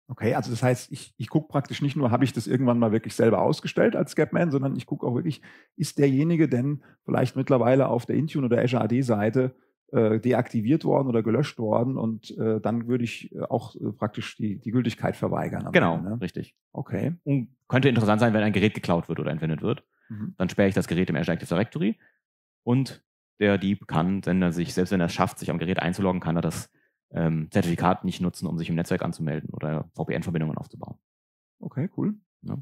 [0.08, 2.92] Okay, also das heißt, ich, ich gucke praktisch nicht nur, habe ich das irgendwann mal
[2.92, 5.42] wirklich selber ausgestellt als Scapman, sondern ich gucke auch wirklich,
[5.76, 9.54] ist derjenige denn vielleicht mittlerweile auf der Intune oder Azure AD-Seite
[9.92, 14.36] äh, deaktiviert worden oder gelöscht worden und äh, dann würde ich äh, auch äh, praktisch
[14.36, 15.70] die, die Gültigkeit verweigern.
[15.72, 16.20] Genau, Ende, ne?
[16.20, 16.56] richtig.
[16.72, 17.14] Okay.
[17.24, 19.84] Und könnte interessant sein, wenn ein Gerät geklaut wird oder entwendet wird.
[20.08, 20.34] Mhm.
[20.38, 21.98] Dann sperre ich das Gerät im Azure Active Directory
[22.64, 23.04] und
[23.38, 26.20] der Dieb kann, wenn er sich, selbst wenn er es schafft, sich am Gerät einzuloggen,
[26.20, 26.70] kann er das
[27.12, 30.96] ähm, Zertifikat nicht nutzen, um sich im Netzwerk anzumelden oder VPN-Verbindungen aufzubauen.
[31.60, 32.14] Okay, cool.
[32.42, 32.58] Ja.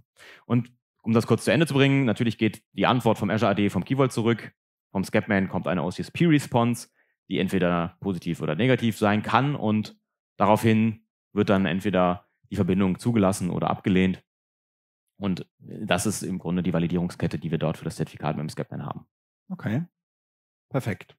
[0.46, 0.72] Und
[1.02, 3.84] um das kurz zu Ende zu bringen, natürlich geht die Antwort vom Azure AD vom
[3.84, 4.52] Key zurück.
[4.90, 6.88] Vom Scapman kommt eine OCSP-Response,
[7.28, 9.96] die entweder positiv oder negativ sein kann und
[10.36, 14.22] daraufhin wird dann entweder die Verbindung zugelassen oder abgelehnt.
[15.16, 18.48] Und das ist im Grunde die Validierungskette, die wir dort für das Zertifikat mit dem
[18.48, 19.06] Scapman haben.
[19.48, 19.84] Okay,
[20.70, 21.16] perfekt.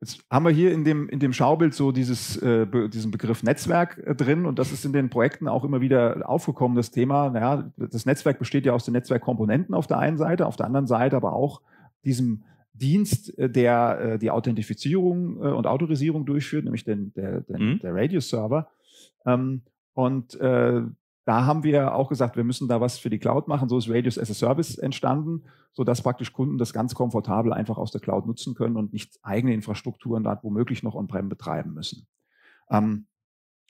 [0.00, 3.42] Jetzt haben wir hier in dem, in dem Schaubild so dieses, äh, be, diesen Begriff
[3.42, 7.30] Netzwerk äh, drin und das ist in den Projekten auch immer wieder aufgekommen, das Thema.
[7.30, 10.86] Naja, das Netzwerk besteht ja aus den Netzwerkkomponenten auf der einen Seite, auf der anderen
[10.86, 11.62] Seite aber auch
[12.04, 12.44] diesem
[12.78, 17.78] Dienst, äh, der äh, die Authentifizierung äh, und Autorisierung durchführt, nämlich den, der, den, mhm.
[17.80, 18.68] der Radius-Server.
[19.24, 19.62] Ähm,
[19.94, 20.82] und äh,
[21.24, 23.68] da haben wir auch gesagt, wir müssen da was für die Cloud machen.
[23.68, 27.90] So ist Radius as a Service entstanden, sodass praktisch Kunden das ganz komfortabel einfach aus
[27.90, 32.06] der Cloud nutzen können und nicht eigene Infrastrukturen da womöglich noch on-prem betreiben müssen.
[32.70, 33.06] Ähm,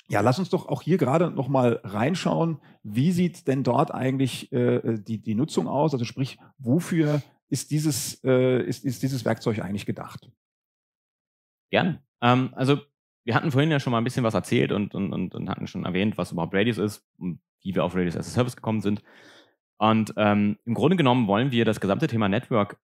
[0.08, 2.58] ja, lass uns doch auch hier gerade noch mal reinschauen.
[2.82, 5.94] Wie sieht denn dort eigentlich äh, die, die Nutzung aus?
[5.94, 10.30] Also sprich, wofür ist dieses, äh, ist, ist dieses Werkzeug eigentlich gedacht?
[11.70, 12.00] Gern.
[12.20, 12.80] Ähm, also
[13.24, 15.66] wir hatten vorhin ja schon mal ein bisschen was erzählt und, und, und, und hatten
[15.66, 18.80] schon erwähnt, was überhaupt Radius ist und wie wir auf Radius as a Service gekommen
[18.80, 19.02] sind.
[19.78, 22.78] Und ähm, im Grunde genommen wollen wir das gesamte Thema Network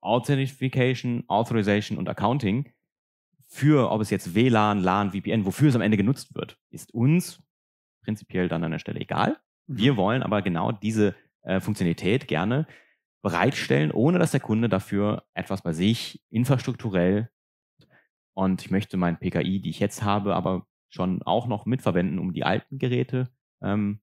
[0.00, 2.72] Authentification, Authorization und Accounting
[3.46, 7.40] für, ob es jetzt WLAN, LAN, VPN, wofür es am Ende genutzt wird, ist uns
[8.02, 9.36] prinzipiell dann an der Stelle egal.
[9.66, 9.78] Mhm.
[9.78, 12.66] Wir wollen aber genau diese äh, Funktionalität gerne
[13.22, 17.30] bereitstellen, ohne dass der Kunde dafür etwas bei sich infrastrukturell
[18.34, 22.32] und ich möchte mein PKI, die ich jetzt habe, aber schon auch noch mitverwenden, um
[22.32, 23.30] die alten Geräte
[23.62, 24.00] ähm,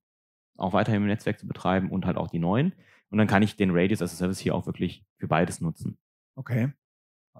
[0.57, 2.73] auch weiterhin im Netzwerk zu betreiben und halt auch die neuen.
[3.09, 5.97] Und dann kann ich den Radius as a Service hier auch wirklich für beides nutzen.
[6.35, 6.71] Okay.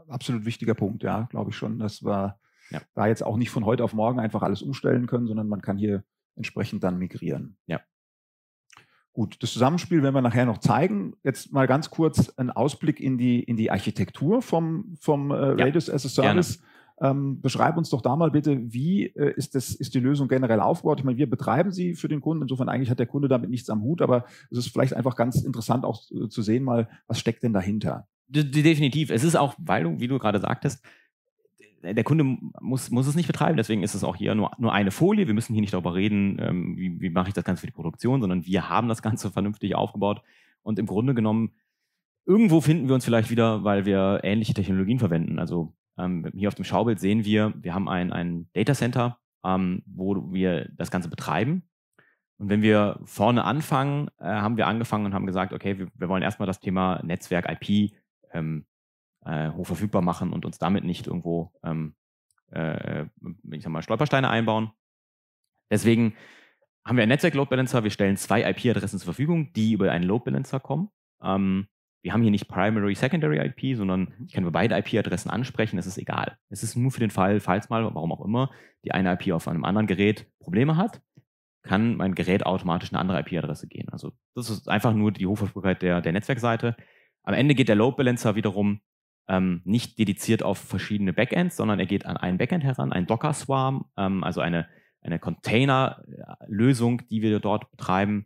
[0.07, 2.39] Absolut wichtiger Punkt, ja, glaube ich schon, dass wir
[2.71, 2.82] ja.
[2.93, 5.77] da jetzt auch nicht von heute auf morgen einfach alles umstellen können, sondern man kann
[5.77, 6.03] hier
[6.36, 7.57] entsprechend dann migrieren.
[7.67, 7.82] Ja.
[9.14, 11.16] Gut, das Zusammenspiel werden wir nachher noch zeigen.
[11.24, 15.88] Jetzt mal ganz kurz ein Ausblick in die, in die Architektur vom, vom äh, Radius
[15.88, 16.62] ja, as a Service.
[17.01, 20.60] Ähm, beschreib uns doch da mal bitte, wie äh, ist, das, ist die Lösung generell
[20.60, 20.99] aufgebaut?
[20.99, 22.43] Ich meine, wir betreiben sie für den Kunden.
[22.43, 25.41] Insofern eigentlich hat der Kunde damit nichts am Hut, aber es ist vielleicht einfach ganz
[25.41, 28.07] interessant auch äh, zu sehen, mal, was steckt denn dahinter?
[28.28, 29.10] Definitiv.
[29.10, 30.84] Es ist auch, weil du, wie du gerade sagtest,
[31.82, 32.23] der Kunde
[32.59, 35.27] muss, muss es nicht betreiben, deswegen ist es auch hier nur, nur eine Folie.
[35.27, 37.73] Wir müssen hier nicht darüber reden, ähm, wie, wie mache ich das Ganze für die
[37.73, 40.21] Produktion, sondern wir haben das Ganze vernünftig aufgebaut.
[40.61, 41.53] Und im Grunde genommen,
[42.25, 45.39] irgendwo finden wir uns vielleicht wieder, weil wir ähnliche Technologien verwenden.
[45.39, 49.84] Also ähm, hier auf dem Schaubild sehen wir, wir haben ein, ein Data Center, ähm,
[49.86, 51.63] wo wir das Ganze betreiben.
[52.38, 56.09] Und wenn wir vorne anfangen, äh, haben wir angefangen und haben gesagt, okay, wir, wir
[56.09, 57.93] wollen erstmal das Thema Netzwerk IP
[58.32, 58.65] ähm,
[59.30, 61.95] äh, hoch verfügbar machen und uns damit nicht irgendwo, ähm,
[62.51, 63.05] äh,
[63.51, 64.71] ich sag mal, Stolpersteine einbauen.
[65.71, 66.15] Deswegen
[66.86, 67.84] haben wir einen Netzwerk Load Balancer.
[67.84, 70.89] Wir stellen zwei IP-Adressen zur Verfügung, die über einen Load Balancer kommen.
[71.21, 71.67] Ähm,
[72.01, 75.86] wir haben hier nicht Primary, Secondary IP, sondern ich kann über beide IP-Adressen ansprechen, es
[75.86, 76.38] ist egal.
[76.49, 78.49] Es ist nur für den Fall, falls mal, warum auch immer,
[78.86, 81.01] die eine IP auf einem anderen Gerät Probleme hat,
[81.61, 83.89] kann mein Gerät automatisch eine andere IP-Adresse gehen.
[83.89, 86.77] Also das ist einfach nur die Hochverfügbarkeit der, der Netzwerkseite.
[87.23, 88.80] Am Ende geht der Load Balancer wiederum
[89.30, 93.34] ähm, nicht dediziert auf verschiedene Backends, sondern er geht an ein Backend heran, ein Docker
[93.34, 94.67] Swarm, ähm, also eine,
[95.01, 98.25] eine Container-Lösung, die wir dort betreiben,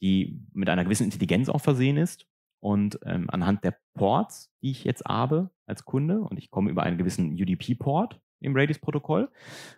[0.00, 2.26] die mit einer gewissen Intelligenz auch versehen ist
[2.60, 6.84] und ähm, anhand der Ports, die ich jetzt habe als Kunde, und ich komme über
[6.84, 9.30] einen gewissen UDP-Port im Radius-Protokoll,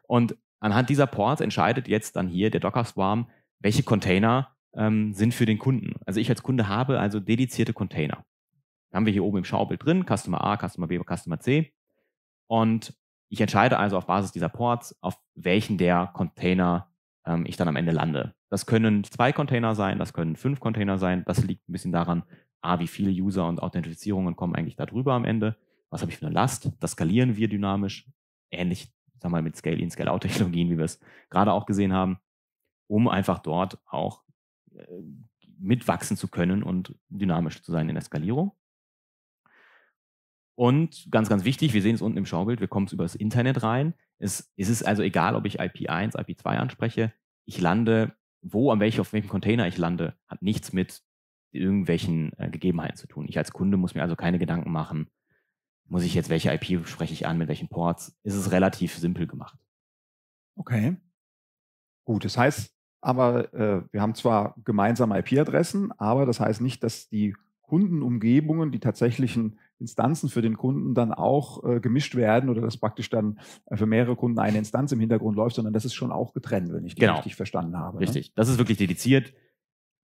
[0.06, 3.28] und anhand dieser Ports entscheidet jetzt dann hier der Docker-Swarm,
[3.60, 5.94] welche Container ähm, sind für den Kunden.
[6.04, 8.24] Also ich als Kunde habe also dedizierte Container.
[8.96, 11.72] Haben wir hier oben im Schaubild drin, Customer A, Customer B, Customer C.
[12.46, 12.94] Und
[13.28, 16.88] ich entscheide also auf Basis dieser Ports, auf welchen der Container
[17.26, 18.34] ähm, ich dann am Ende lande.
[18.48, 21.24] Das können zwei Container sein, das können fünf Container sein.
[21.26, 22.22] Das liegt ein bisschen daran,
[22.62, 25.56] A, wie viele User und Authentifizierungen kommen eigentlich da drüber am Ende.
[25.90, 26.72] Was habe ich für eine Last?
[26.80, 28.08] Das skalieren wir dynamisch.
[28.50, 32.18] Ähnlich, sag mal, mit Scale-In, Scale-Out-Technologien, wie wir es gerade auch gesehen haben,
[32.86, 34.22] um einfach dort auch
[34.74, 34.86] äh,
[35.58, 38.52] mitwachsen zu können und dynamisch zu sein in der Skalierung.
[40.56, 43.62] Und ganz, ganz wichtig, wir sehen es unten im Schaubild, wir kommen über das Internet
[43.62, 43.94] rein.
[44.18, 47.12] Es, es ist also egal, ob ich IP1, IP2 anspreche.
[47.44, 51.02] Ich lande, wo, an welchem, auf welchem Container ich lande, hat nichts mit
[51.52, 53.26] irgendwelchen äh, Gegebenheiten zu tun.
[53.28, 55.10] Ich als Kunde muss mir also keine Gedanken machen,
[55.88, 58.18] muss ich jetzt, welche IP spreche ich an, mit welchen Ports.
[58.22, 59.58] Ist es relativ simpel gemacht.
[60.56, 60.96] Okay.
[62.04, 67.08] Gut, das heißt aber, äh, wir haben zwar gemeinsame IP-Adressen, aber das heißt nicht, dass
[67.08, 72.76] die Kundenumgebungen, die tatsächlichen Instanzen für den Kunden dann auch äh, gemischt werden oder dass
[72.78, 76.12] praktisch dann äh, für mehrere Kunden eine Instanz im Hintergrund läuft, sondern das ist schon
[76.12, 77.14] auch getrennt, wenn ich das Genau.
[77.14, 77.96] richtig verstanden habe.
[77.98, 78.02] ne?
[78.02, 78.32] Richtig.
[78.34, 79.34] Das ist wirklich dediziert.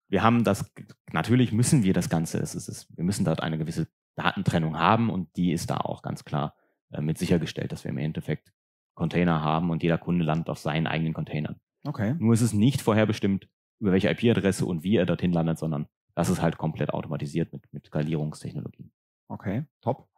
[0.09, 0.71] Wir haben das,
[1.13, 5.09] natürlich müssen wir das Ganze, es ist, es, wir müssen dort eine gewisse Datentrennung haben
[5.09, 6.55] und die ist da auch ganz klar
[6.91, 8.53] äh, mit sichergestellt, dass wir im Endeffekt
[8.95, 11.55] Container haben und jeder Kunde landet auf seinen eigenen Containern.
[11.83, 11.91] Ne?
[11.91, 12.15] Okay.
[12.19, 13.49] Nur ist es nicht vorherbestimmt,
[13.81, 17.73] über welche IP-Adresse und wie er dorthin landet, sondern das ist halt komplett automatisiert mit,
[17.73, 18.93] mit Skalierungstechnologien.
[19.33, 20.09] Okay, top.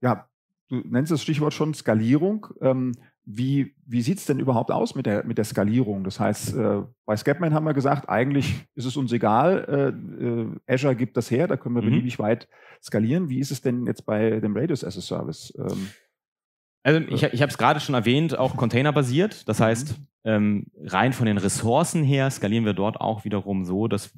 [0.00, 0.28] Ja,
[0.68, 2.46] du nennst das Stichwort schon Skalierung.
[2.60, 2.92] Ähm,
[3.26, 6.04] wie wie sieht es denn überhaupt aus mit der, mit der Skalierung?
[6.04, 10.74] Das heißt, äh, bei Scapman haben wir gesagt, eigentlich ist es uns egal, äh, äh,
[10.74, 11.86] Azure gibt das her, da können wir Mhm.
[11.90, 12.48] beliebig weit
[12.82, 13.28] skalieren.
[13.30, 15.54] Wie ist es denn jetzt bei dem Radius as a Service?
[15.56, 15.88] Ähm,
[16.82, 19.48] Also ich, ich habe es gerade schon erwähnt, auch containerbasiert.
[19.48, 19.94] Das heißt,
[20.24, 24.12] ähm, rein von den Ressourcen her skalieren wir dort auch wiederum so, dass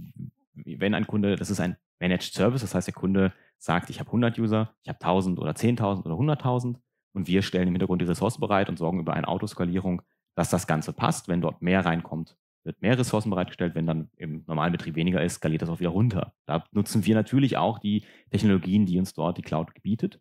[0.54, 4.08] wenn ein Kunde, das ist ein Managed Service, das heißt, der Kunde sagt, ich habe
[4.08, 6.76] 100 User, ich habe 1000 oder 10.000 oder 100.000
[7.12, 10.02] und wir stellen im Hintergrund die Ressource bereit und sorgen über eine Autoskalierung,
[10.34, 11.28] dass das Ganze passt.
[11.28, 13.74] Wenn dort mehr reinkommt, wird mehr Ressourcen bereitgestellt.
[13.74, 16.34] Wenn dann im normalen Betrieb weniger ist, skaliert das auch wieder runter.
[16.44, 20.20] Da nutzen wir natürlich auch die Technologien, die uns dort die Cloud bietet.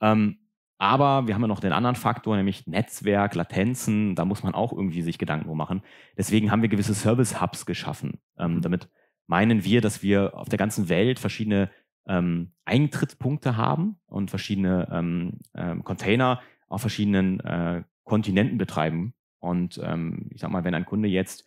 [0.00, 0.40] Ähm,
[0.78, 4.14] aber wir haben ja noch den anderen Faktor, nämlich Netzwerk, Latenzen.
[4.14, 5.80] Da muss man auch irgendwie sich Gedanken drum machen.
[6.18, 8.20] Deswegen haben wir gewisse Service-Hubs geschaffen.
[8.38, 8.90] Ähm, damit
[9.26, 11.70] meinen wir, dass wir auf der ganzen Welt verschiedene
[12.06, 19.14] ähm, Eintrittspunkte haben und verschiedene ähm, ähm, Container auf verschiedenen äh, Kontinenten betreiben.
[19.40, 21.44] Und ähm, ich sag mal, wenn ein Kunde jetzt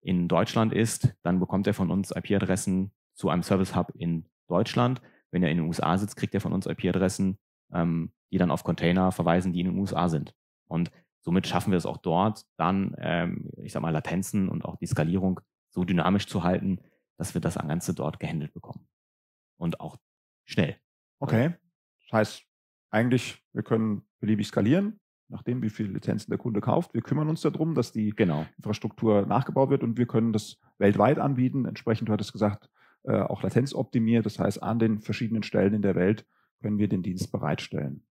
[0.00, 5.00] in Deutschland ist, dann bekommt er von uns IP-Adressen zu einem Service-Hub in Deutschland.
[5.30, 7.38] Wenn er in den USA sitzt, kriegt er von uns IP-Adressen,
[7.72, 10.34] ähm, die dann auf Container verweisen, die in den USA sind.
[10.66, 14.76] Und somit schaffen wir es auch dort, dann, ähm, ich sag mal, Latenzen und auch
[14.76, 16.80] die Skalierung so dynamisch zu halten,
[17.22, 18.88] dass wir das Ganze dort gehandelt bekommen.
[19.56, 19.96] Und auch
[20.44, 20.76] schnell.
[21.20, 21.54] okay.
[22.00, 22.42] Das heißt,
[22.90, 24.98] eigentlich, wir können beliebig skalieren,
[25.28, 26.94] nachdem wie viele Lizenzen der Kunde kauft.
[26.94, 28.44] Wir kümmern uns darum, dass die Genau.
[28.56, 31.64] Infrastruktur nachgebaut wird und wir können das weltweit anbieten.
[31.64, 32.68] Entsprechend, du hattest gesagt,
[33.04, 34.26] äh, auch latenzoptimiert.
[34.26, 36.26] Das heißt, an den verschiedenen Stellen in der Welt
[36.60, 38.04] können wir den Dienst bereitstellen.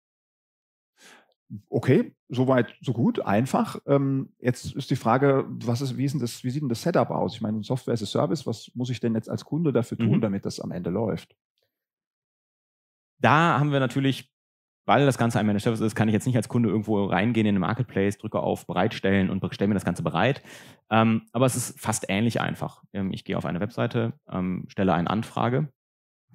[1.70, 3.78] Okay, soweit, so gut, einfach.
[3.86, 7.10] Ähm, jetzt ist die Frage, was ist, wie, ist das, wie sieht denn das Setup
[7.10, 7.34] aus?
[7.34, 10.16] Ich meine, Software as a Service, was muss ich denn jetzt als Kunde dafür tun,
[10.16, 10.20] Mhm.
[10.20, 11.34] damit das am Ende läuft?
[13.20, 14.30] Da haben wir natürlich,
[14.86, 17.46] weil das Ganze ein Managed Service ist, kann ich jetzt nicht als Kunde irgendwo reingehen
[17.46, 20.42] in den Marketplace, drücke auf Bereitstellen und stelle mir das Ganze bereit.
[20.90, 22.82] Ähm, aber es ist fast ähnlich einfach.
[22.92, 25.72] Ähm, ich gehe auf eine Webseite, ähm, stelle eine Anfrage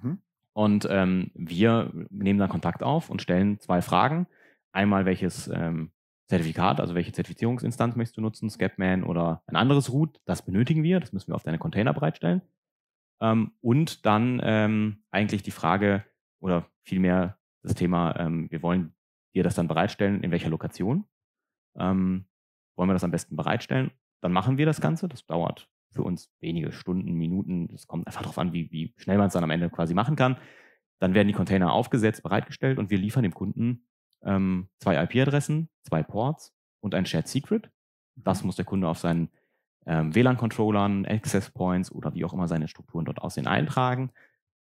[0.02, 0.18] Mhm.
[0.52, 4.26] und ähm, wir nehmen dann Kontakt auf und stellen zwei Fragen.
[4.74, 5.92] Einmal welches ähm,
[6.28, 10.98] Zertifikat, also welche Zertifizierungsinstanz möchtest du nutzen, Scapman oder ein anderes Root, das benötigen wir,
[10.98, 12.42] das müssen wir auf deine Container bereitstellen.
[13.20, 16.04] Ähm, und dann ähm, eigentlich die Frage
[16.40, 18.94] oder vielmehr das Thema, ähm, wir wollen
[19.36, 21.04] dir das dann bereitstellen, in welcher Lokation.
[21.78, 22.26] Ähm,
[22.76, 23.92] wollen wir das am besten bereitstellen?
[24.22, 25.06] Dann machen wir das Ganze.
[25.06, 27.68] Das dauert für uns wenige Stunden, Minuten.
[27.68, 30.16] Das kommt einfach darauf an, wie, wie schnell man es dann am Ende quasi machen
[30.16, 30.36] kann.
[30.98, 33.86] Dann werden die Container aufgesetzt, bereitgestellt und wir liefern dem Kunden
[34.24, 37.70] ähm, zwei IP-Adressen, zwei Ports und ein Shared Secret.
[38.16, 39.30] Das muss der Kunde auf seinen
[39.86, 44.10] ähm, WLAN-Controllern, Access Points oder wie auch immer seine Strukturen dort aussehen eintragen.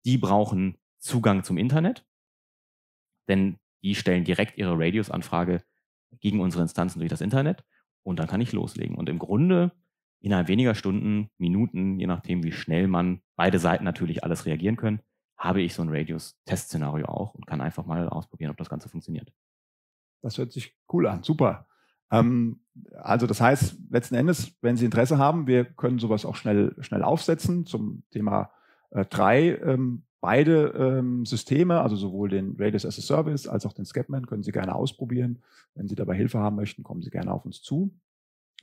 [0.05, 2.05] Die brauchen Zugang zum Internet,
[3.29, 5.63] denn die stellen direkt ihre Radius-Anfrage
[6.21, 7.65] gegen unsere Instanzen durch das Internet
[8.03, 8.97] und dann kann ich loslegen.
[8.97, 9.73] Und im Grunde
[10.21, 15.01] innerhalb weniger Stunden, Minuten, je nachdem, wie schnell man beide Seiten natürlich alles reagieren können,
[15.37, 19.33] habe ich so ein Radius-Testszenario auch und kann einfach mal ausprobieren, ob das Ganze funktioniert.
[20.27, 21.67] Das hört sich cool an, super.
[22.11, 22.61] Ähm,
[23.03, 27.03] also das heißt, letzten Endes, wenn Sie Interesse haben, wir können sowas auch schnell, schnell
[27.03, 28.51] aufsetzen zum Thema
[28.91, 29.05] äh.
[29.63, 34.27] Ähm, beide ähm, Systeme, also sowohl den Radius as a Service als auch den Scapman,
[34.27, 35.43] können Sie gerne ausprobieren.
[35.75, 37.95] Wenn Sie dabei Hilfe haben möchten, kommen Sie gerne auf uns zu.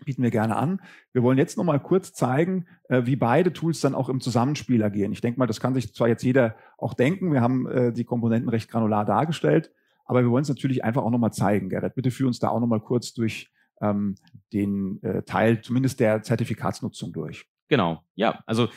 [0.06, 0.82] bieten wir gerne an.
[1.12, 4.84] Wir wollen jetzt noch mal kurz zeigen, äh, wie beide Tools dann auch im Zusammenspiel
[4.84, 5.12] agieren.
[5.12, 7.32] Ich denke mal, das kann sich zwar jetzt jeder auch denken.
[7.32, 9.72] Wir haben äh, die Komponenten recht granular dargestellt,
[10.06, 11.70] aber wir wollen es natürlich einfach auch noch mal zeigen.
[11.70, 13.50] Gerrit, bitte führ uns da auch noch mal kurz durch
[13.82, 14.16] ähm,
[14.52, 17.46] den äh, Teil, zumindest der Zertifikatsnutzung durch.
[17.68, 18.70] Genau, ja, also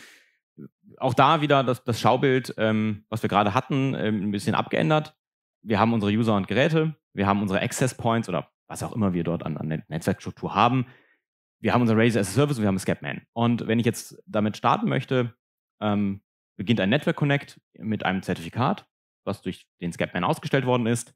[0.98, 5.16] auch da wieder das, das Schaubild, ähm, was wir gerade hatten, ähm, ein bisschen abgeändert.
[5.62, 9.12] Wir haben unsere User und Geräte, wir haben unsere Access Points oder was auch immer
[9.12, 10.86] wir dort an, an Netzwerkstruktur haben
[11.60, 13.22] wir haben unser Razor as a Service und wir haben Scapman.
[13.32, 15.34] Und wenn ich jetzt damit starten möchte,
[15.80, 16.22] ähm,
[16.56, 18.86] beginnt ein Network Connect mit einem Zertifikat,
[19.26, 21.14] was durch den Scapman ausgestellt worden ist.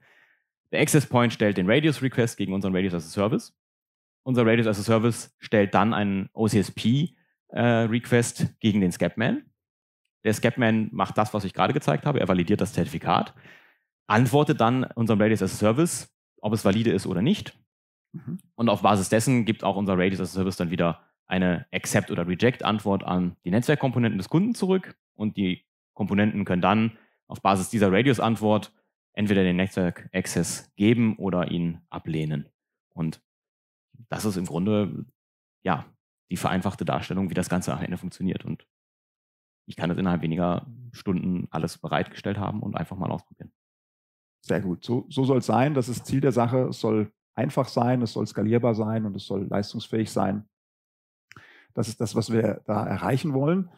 [0.73, 3.57] Der Access Point stellt den Radius Request gegen unseren Radius as a Service.
[4.23, 7.15] Unser Radius as a Service stellt dann einen OCSP
[7.49, 9.45] äh, Request gegen den Scapman.
[10.25, 12.21] Der Scapman macht das, was ich gerade gezeigt habe.
[12.21, 13.35] Er validiert das Zertifikat,
[14.07, 17.59] antwortet dann unserem Radius as a Service, ob es valide ist oder nicht.
[18.13, 18.39] Mhm.
[18.55, 22.11] Und auf Basis dessen gibt auch unser Radius as a Service dann wieder eine Accept-
[22.11, 24.97] oder Reject-Antwort an die Netzwerkkomponenten des Kunden zurück.
[25.15, 26.99] Und die Komponenten können dann
[27.31, 28.73] auf Basis dieser Radius-Antwort
[29.13, 32.49] entweder den Netzwerk-Access geben oder ihn ablehnen.
[32.93, 33.23] Und
[34.09, 35.07] das ist im Grunde,
[35.63, 35.87] ja,
[36.31, 38.45] die vereinfachte Darstellung, wie das Ganze am Ende funktioniert.
[38.45, 38.67] Und
[39.67, 43.53] ich kann es innerhalb weniger Stunden alles bereitgestellt haben und einfach mal ausprobieren.
[44.43, 44.85] Sehr gut.
[44.85, 45.75] So, so soll es sein.
[45.75, 46.69] Das ist Ziel der Sache.
[46.69, 50.49] Es soll einfach sein, es soll skalierbar sein und es soll leistungsfähig sein.
[51.75, 53.71] Das ist das, was wir da erreichen wollen.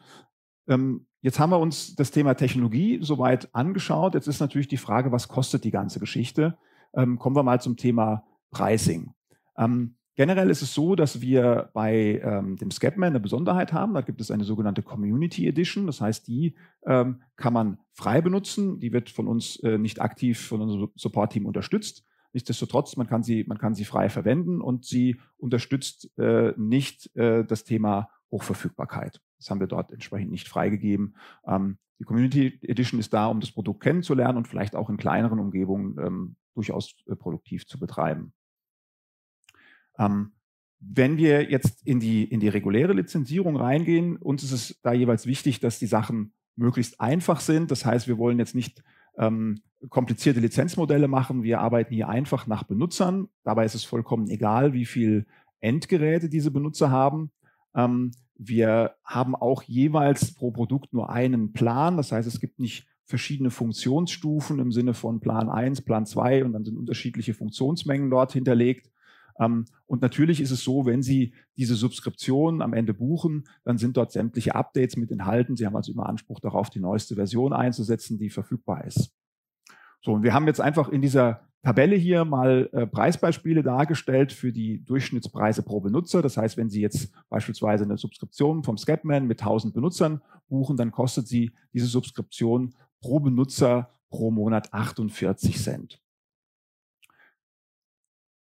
[0.67, 4.13] Ähm, jetzt haben wir uns das Thema Technologie soweit angeschaut.
[4.13, 6.57] Jetzt ist natürlich die Frage, was kostet die ganze Geschichte?
[6.93, 9.13] Ähm, kommen wir mal zum Thema Pricing.
[9.57, 13.93] Ähm, generell ist es so, dass wir bei ähm, dem Scapman eine Besonderheit haben.
[13.93, 15.87] Da gibt es eine sogenannte Community Edition.
[15.87, 16.55] Das heißt, die
[16.85, 18.79] ähm, kann man frei benutzen.
[18.79, 22.05] Die wird von uns äh, nicht aktiv von unserem Support-Team unterstützt.
[22.33, 27.45] Nichtsdestotrotz, man kann sie, man kann sie frei verwenden und sie unterstützt äh, nicht äh,
[27.45, 29.21] das Thema Hochverfügbarkeit.
[29.37, 31.15] Das haben wir dort entsprechend nicht freigegeben.
[31.45, 35.39] Ähm, die Community Edition ist da, um das Produkt kennenzulernen und vielleicht auch in kleineren
[35.39, 38.33] Umgebungen ähm, durchaus äh, produktiv zu betreiben.
[39.97, 40.33] Ähm,
[40.79, 45.25] wenn wir jetzt in die, in die reguläre Lizenzierung reingehen, uns ist es da jeweils
[45.27, 47.71] wichtig, dass die Sachen möglichst einfach sind.
[47.71, 48.83] Das heißt, wir wollen jetzt nicht
[49.17, 51.43] ähm, komplizierte Lizenzmodelle machen.
[51.43, 53.29] Wir arbeiten hier einfach nach Benutzern.
[53.43, 55.25] Dabei ist es vollkommen egal, wie viel
[55.61, 57.31] Endgeräte diese Benutzer haben.
[57.75, 58.11] Ähm,
[58.47, 61.97] wir haben auch jeweils pro Produkt nur einen Plan.
[61.97, 66.53] Das heißt, es gibt nicht verschiedene Funktionsstufen im Sinne von Plan 1, Plan 2 und
[66.53, 68.89] dann sind unterschiedliche Funktionsmengen dort hinterlegt.
[69.39, 73.97] Ähm, und natürlich ist es so, wenn Sie diese Subskription am Ende buchen, dann sind
[73.97, 75.55] dort sämtliche Updates mit enthalten.
[75.55, 79.11] Sie haben also immer Anspruch darauf, die neueste Version einzusetzen, die verfügbar ist.
[80.01, 84.51] So, und wir haben jetzt einfach in dieser Tabelle hier mal äh, Preisbeispiele dargestellt für
[84.51, 86.21] die Durchschnittspreise pro Benutzer.
[86.21, 90.91] Das heißt, wenn Sie jetzt beispielsweise eine Subskription vom Scapman mit 1000 Benutzern buchen, dann
[90.91, 96.02] kostet Sie diese Subskription pro Benutzer pro Monat 48 Cent.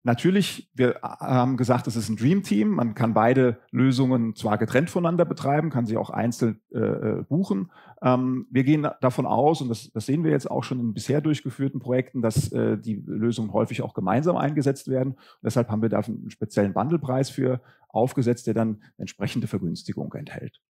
[0.06, 2.70] Natürlich, wir haben gesagt, es ist ein Dream Team.
[2.70, 7.72] Man kann beide Lösungen zwar getrennt voneinander betreiben, kann sie auch einzeln äh, äh, buchen.
[8.00, 11.20] Ähm, wir gehen davon aus, und das, das, sehen wir jetzt auch schon in bisher
[11.20, 15.14] durchgeführten Projekten, dass äh, die Lösungen häufig auch gemeinsam eingesetzt werden.
[15.14, 20.60] Und deshalb haben wir da einen speziellen Bundlepreis für aufgesetzt, der dann entsprechende Vergünstigung enthält.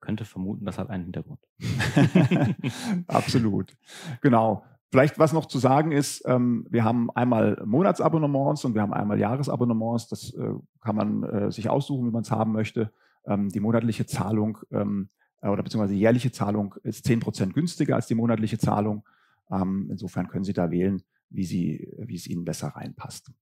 [0.00, 1.38] Könnte vermuten, das hat einen Hintergrund.
[3.06, 3.76] Absolut.
[4.20, 4.64] Genau.
[4.90, 9.18] Vielleicht was noch zu sagen ist, ähm, wir haben einmal Monatsabonnements und wir haben einmal
[9.18, 10.08] Jahresabonnements.
[10.08, 12.92] Das äh, kann man äh, sich aussuchen, wie man es haben möchte.
[13.26, 15.08] Ähm, die monatliche Zahlung ähm,
[15.42, 19.04] äh, oder beziehungsweise die jährliche Zahlung ist 10% günstiger als die monatliche Zahlung.
[19.50, 23.32] Ähm, insofern können Sie da wählen, wie, Sie, wie es Ihnen besser reinpasst.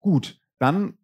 [0.00, 0.98] Gut, dann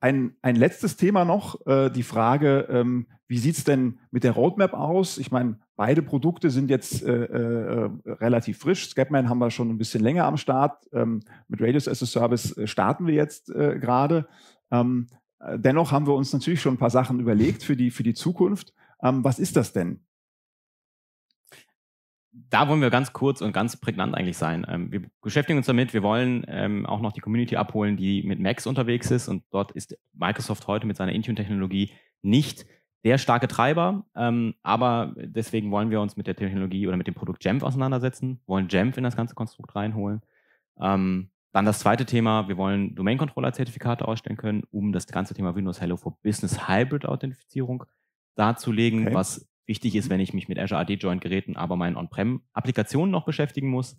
[0.00, 4.72] ein, ein letztes Thema noch, äh, die Frage, ähm, wie sieht's denn mit der Roadmap
[4.72, 5.18] aus?
[5.18, 8.88] Ich meine, beide Produkte sind jetzt äh, äh, relativ frisch.
[8.88, 10.86] Scapman haben wir schon ein bisschen länger am Start.
[10.92, 14.26] Ähm, mit Radius as a Service äh, starten wir jetzt äh, gerade.
[14.70, 15.06] Ähm,
[15.38, 18.14] äh, dennoch haben wir uns natürlich schon ein paar Sachen überlegt für die, für die
[18.14, 18.74] Zukunft.
[19.02, 20.00] Ähm, was ist das denn?
[22.32, 24.64] Da wollen wir ganz kurz und ganz prägnant eigentlich sein.
[24.68, 28.38] Ähm, wir beschäftigen uns damit, wir wollen ähm, auch noch die Community abholen, die mit
[28.38, 29.28] Macs unterwegs ist.
[29.28, 32.66] Und dort ist Microsoft heute mit seiner Intune-Technologie nicht
[33.04, 34.04] der starke Treiber.
[34.14, 38.40] Ähm, aber deswegen wollen wir uns mit der Technologie oder mit dem Produkt Jamf auseinandersetzen,
[38.46, 40.20] wollen Jamf in das ganze Konstrukt reinholen.
[40.80, 45.80] Ähm, dann das zweite Thema, wir wollen Domain-Controller-Zertifikate ausstellen können, um das ganze Thema Windows
[45.80, 47.84] Hello for Business Hybrid-Authentifizierung
[48.36, 49.14] darzulegen, okay.
[49.14, 53.24] was wichtig ist, wenn ich mich mit Azure AD Joint Geräten aber meinen On-Prem-Applikationen noch
[53.24, 53.96] beschäftigen muss.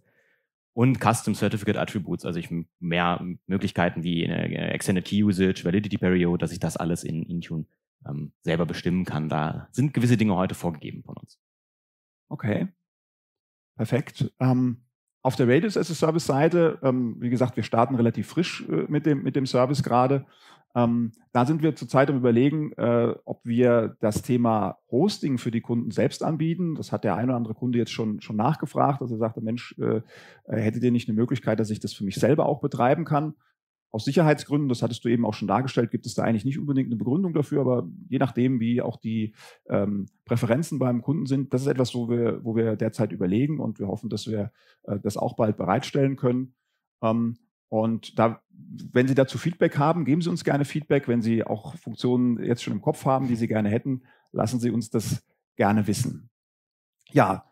[0.74, 2.50] und Custom Certificate Attributes, also ich
[2.80, 7.66] mehr Möglichkeiten wie äh, Extended Key Usage, Validity Period, dass ich das alles in Intune
[8.08, 9.28] ähm, selber bestimmen kann.
[9.28, 11.40] Da sind gewisse Dinge heute vorgegeben von uns.
[12.30, 12.68] Okay,
[13.76, 14.32] perfekt.
[14.40, 14.84] Ähm,
[15.24, 18.86] auf der Radius as a Service Seite, ähm, wie gesagt, wir starten relativ frisch äh,
[18.88, 20.26] mit, dem, mit dem Service gerade.
[20.76, 25.62] Ähm, da sind wir zurzeit am Überlegen, äh, ob wir das Thema Hosting für die
[25.62, 26.76] Kunden selbst anbieten.
[26.76, 29.76] Das hat der eine oder andere Kunde jetzt schon, schon nachgefragt, dass er sagte, Mensch,
[29.80, 30.02] äh,
[30.48, 33.36] hättet ihr nicht eine Möglichkeit, dass ich das für mich selber auch betreiben kann?
[33.94, 36.88] Aus Sicherheitsgründen, das hattest du eben auch schon dargestellt, gibt es da eigentlich nicht unbedingt
[36.88, 39.36] eine Begründung dafür, aber je nachdem, wie auch die
[39.68, 43.80] ähm, Präferenzen beim Kunden sind, das ist etwas, wo wir, wo wir derzeit überlegen und
[43.80, 44.54] wir hoffen, dass wir
[44.84, 46.54] äh, das auch bald bereitstellen können.
[47.04, 47.38] Ähm,
[47.72, 48.42] und da,
[48.92, 51.08] wenn Sie dazu Feedback haben, geben Sie uns gerne Feedback.
[51.08, 54.02] Wenn Sie auch Funktionen jetzt schon im Kopf haben, die Sie gerne hätten,
[54.34, 56.30] lassen Sie uns das gerne wissen.
[57.12, 57.46] Ja,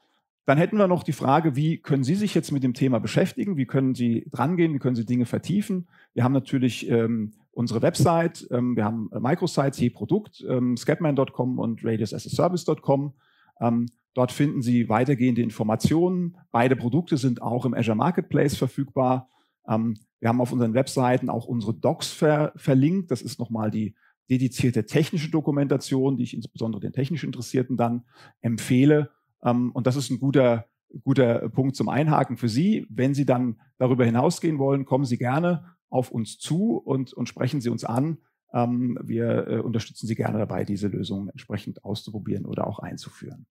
[0.46, 3.56] dann hätten wir noch die Frage, wie können Sie sich jetzt mit dem Thema beschäftigen?
[3.56, 4.74] Wie können Sie drangehen?
[4.74, 5.88] Wie können Sie Dinge vertiefen?
[6.14, 11.86] Wir haben natürlich ähm, unsere Website, ähm, wir haben Microsites je Produkt, ähm, scapman.com und
[11.86, 13.14] radiusasaservice.com.
[13.62, 16.36] Ähm, dort finden Sie weitergehende Informationen.
[16.52, 19.30] Beide Produkte sind auch im Azure Marketplace verfügbar.
[19.70, 23.12] Ähm, wir haben auf unseren Webseiten auch unsere Docs ver verlinkt.
[23.12, 23.96] Das ist nochmal die
[24.30, 28.04] dedizierte technische Dokumentation, die ich insbesondere den technisch Interessierten dann
[28.42, 29.12] empfehle.
[29.44, 30.66] Ähm, und das ist ein guter,
[31.04, 32.86] guter Punkt zum Einhaken für Sie.
[32.90, 37.62] Wenn Sie dann darüber hinausgehen wollen, kommen Sie gerne auf uns zu und, und sprechen
[37.62, 38.20] Sie uns an.
[38.54, 43.46] Ähm, wir äh, unterstützen Sie gerne dabei, diese Lösungen entsprechend auszuprobieren oder auch einzuführen.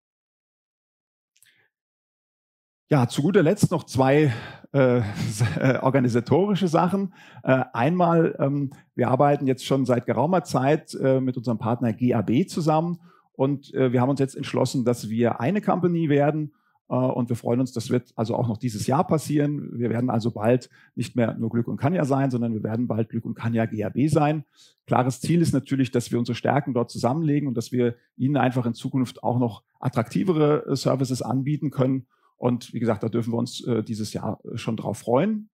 [2.91, 4.33] Ja, zu guter Letzt noch zwei
[4.73, 7.13] äh, äh, organisatorische Sachen.
[7.43, 12.49] Äh, einmal, ähm, wir arbeiten jetzt schon seit geraumer Zeit äh, mit unserem Partner GAB
[12.49, 12.99] zusammen
[13.33, 16.55] und äh, wir haben uns jetzt entschlossen, dass wir eine Company werden
[16.89, 19.69] äh, und wir freuen uns, das wird also auch noch dieses Jahr passieren.
[19.79, 23.11] Wir werden also bald nicht mehr nur Glück und Kanja sein, sondern wir werden bald
[23.11, 24.47] Glück und Kanja GAB sein.
[24.87, 28.65] Klares Ziel ist natürlich, dass wir unsere Stärken dort zusammenlegen und dass wir Ihnen einfach
[28.65, 32.07] in Zukunft auch noch attraktivere Services anbieten können
[32.39, 35.51] und wie gesagt, da dürfen wir uns äh, dieses Jahr äh, schon drauf freuen.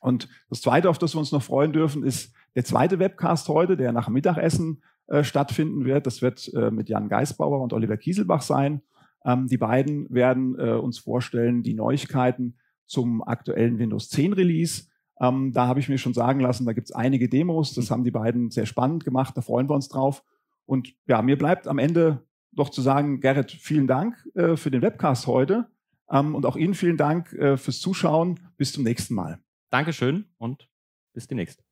[0.00, 3.76] Und das Zweite, auf das wir uns noch freuen dürfen, ist der zweite Webcast heute,
[3.76, 6.06] der nach Mittagessen äh, stattfinden wird.
[6.06, 8.82] Das wird äh, mit Jan Geisbauer und Oliver Kieselbach sein.
[9.24, 14.84] Ähm, die beiden werden äh, uns vorstellen die Neuigkeiten zum aktuellen Windows 10 Release.
[15.20, 17.74] Ähm, da habe ich mir schon sagen lassen, da gibt es einige Demos.
[17.74, 19.36] Das haben die beiden sehr spannend gemacht.
[19.36, 20.22] Da freuen wir uns drauf.
[20.66, 24.82] Und ja, mir bleibt am Ende doch zu sagen, Gerrit, vielen Dank äh, für den
[24.82, 25.71] Webcast heute.
[26.12, 28.38] Ähm, und auch Ihnen vielen Dank äh, fürs Zuschauen.
[28.56, 29.40] Bis zum nächsten Mal.
[29.70, 30.68] Dankeschön und
[31.14, 31.64] bis demnächst.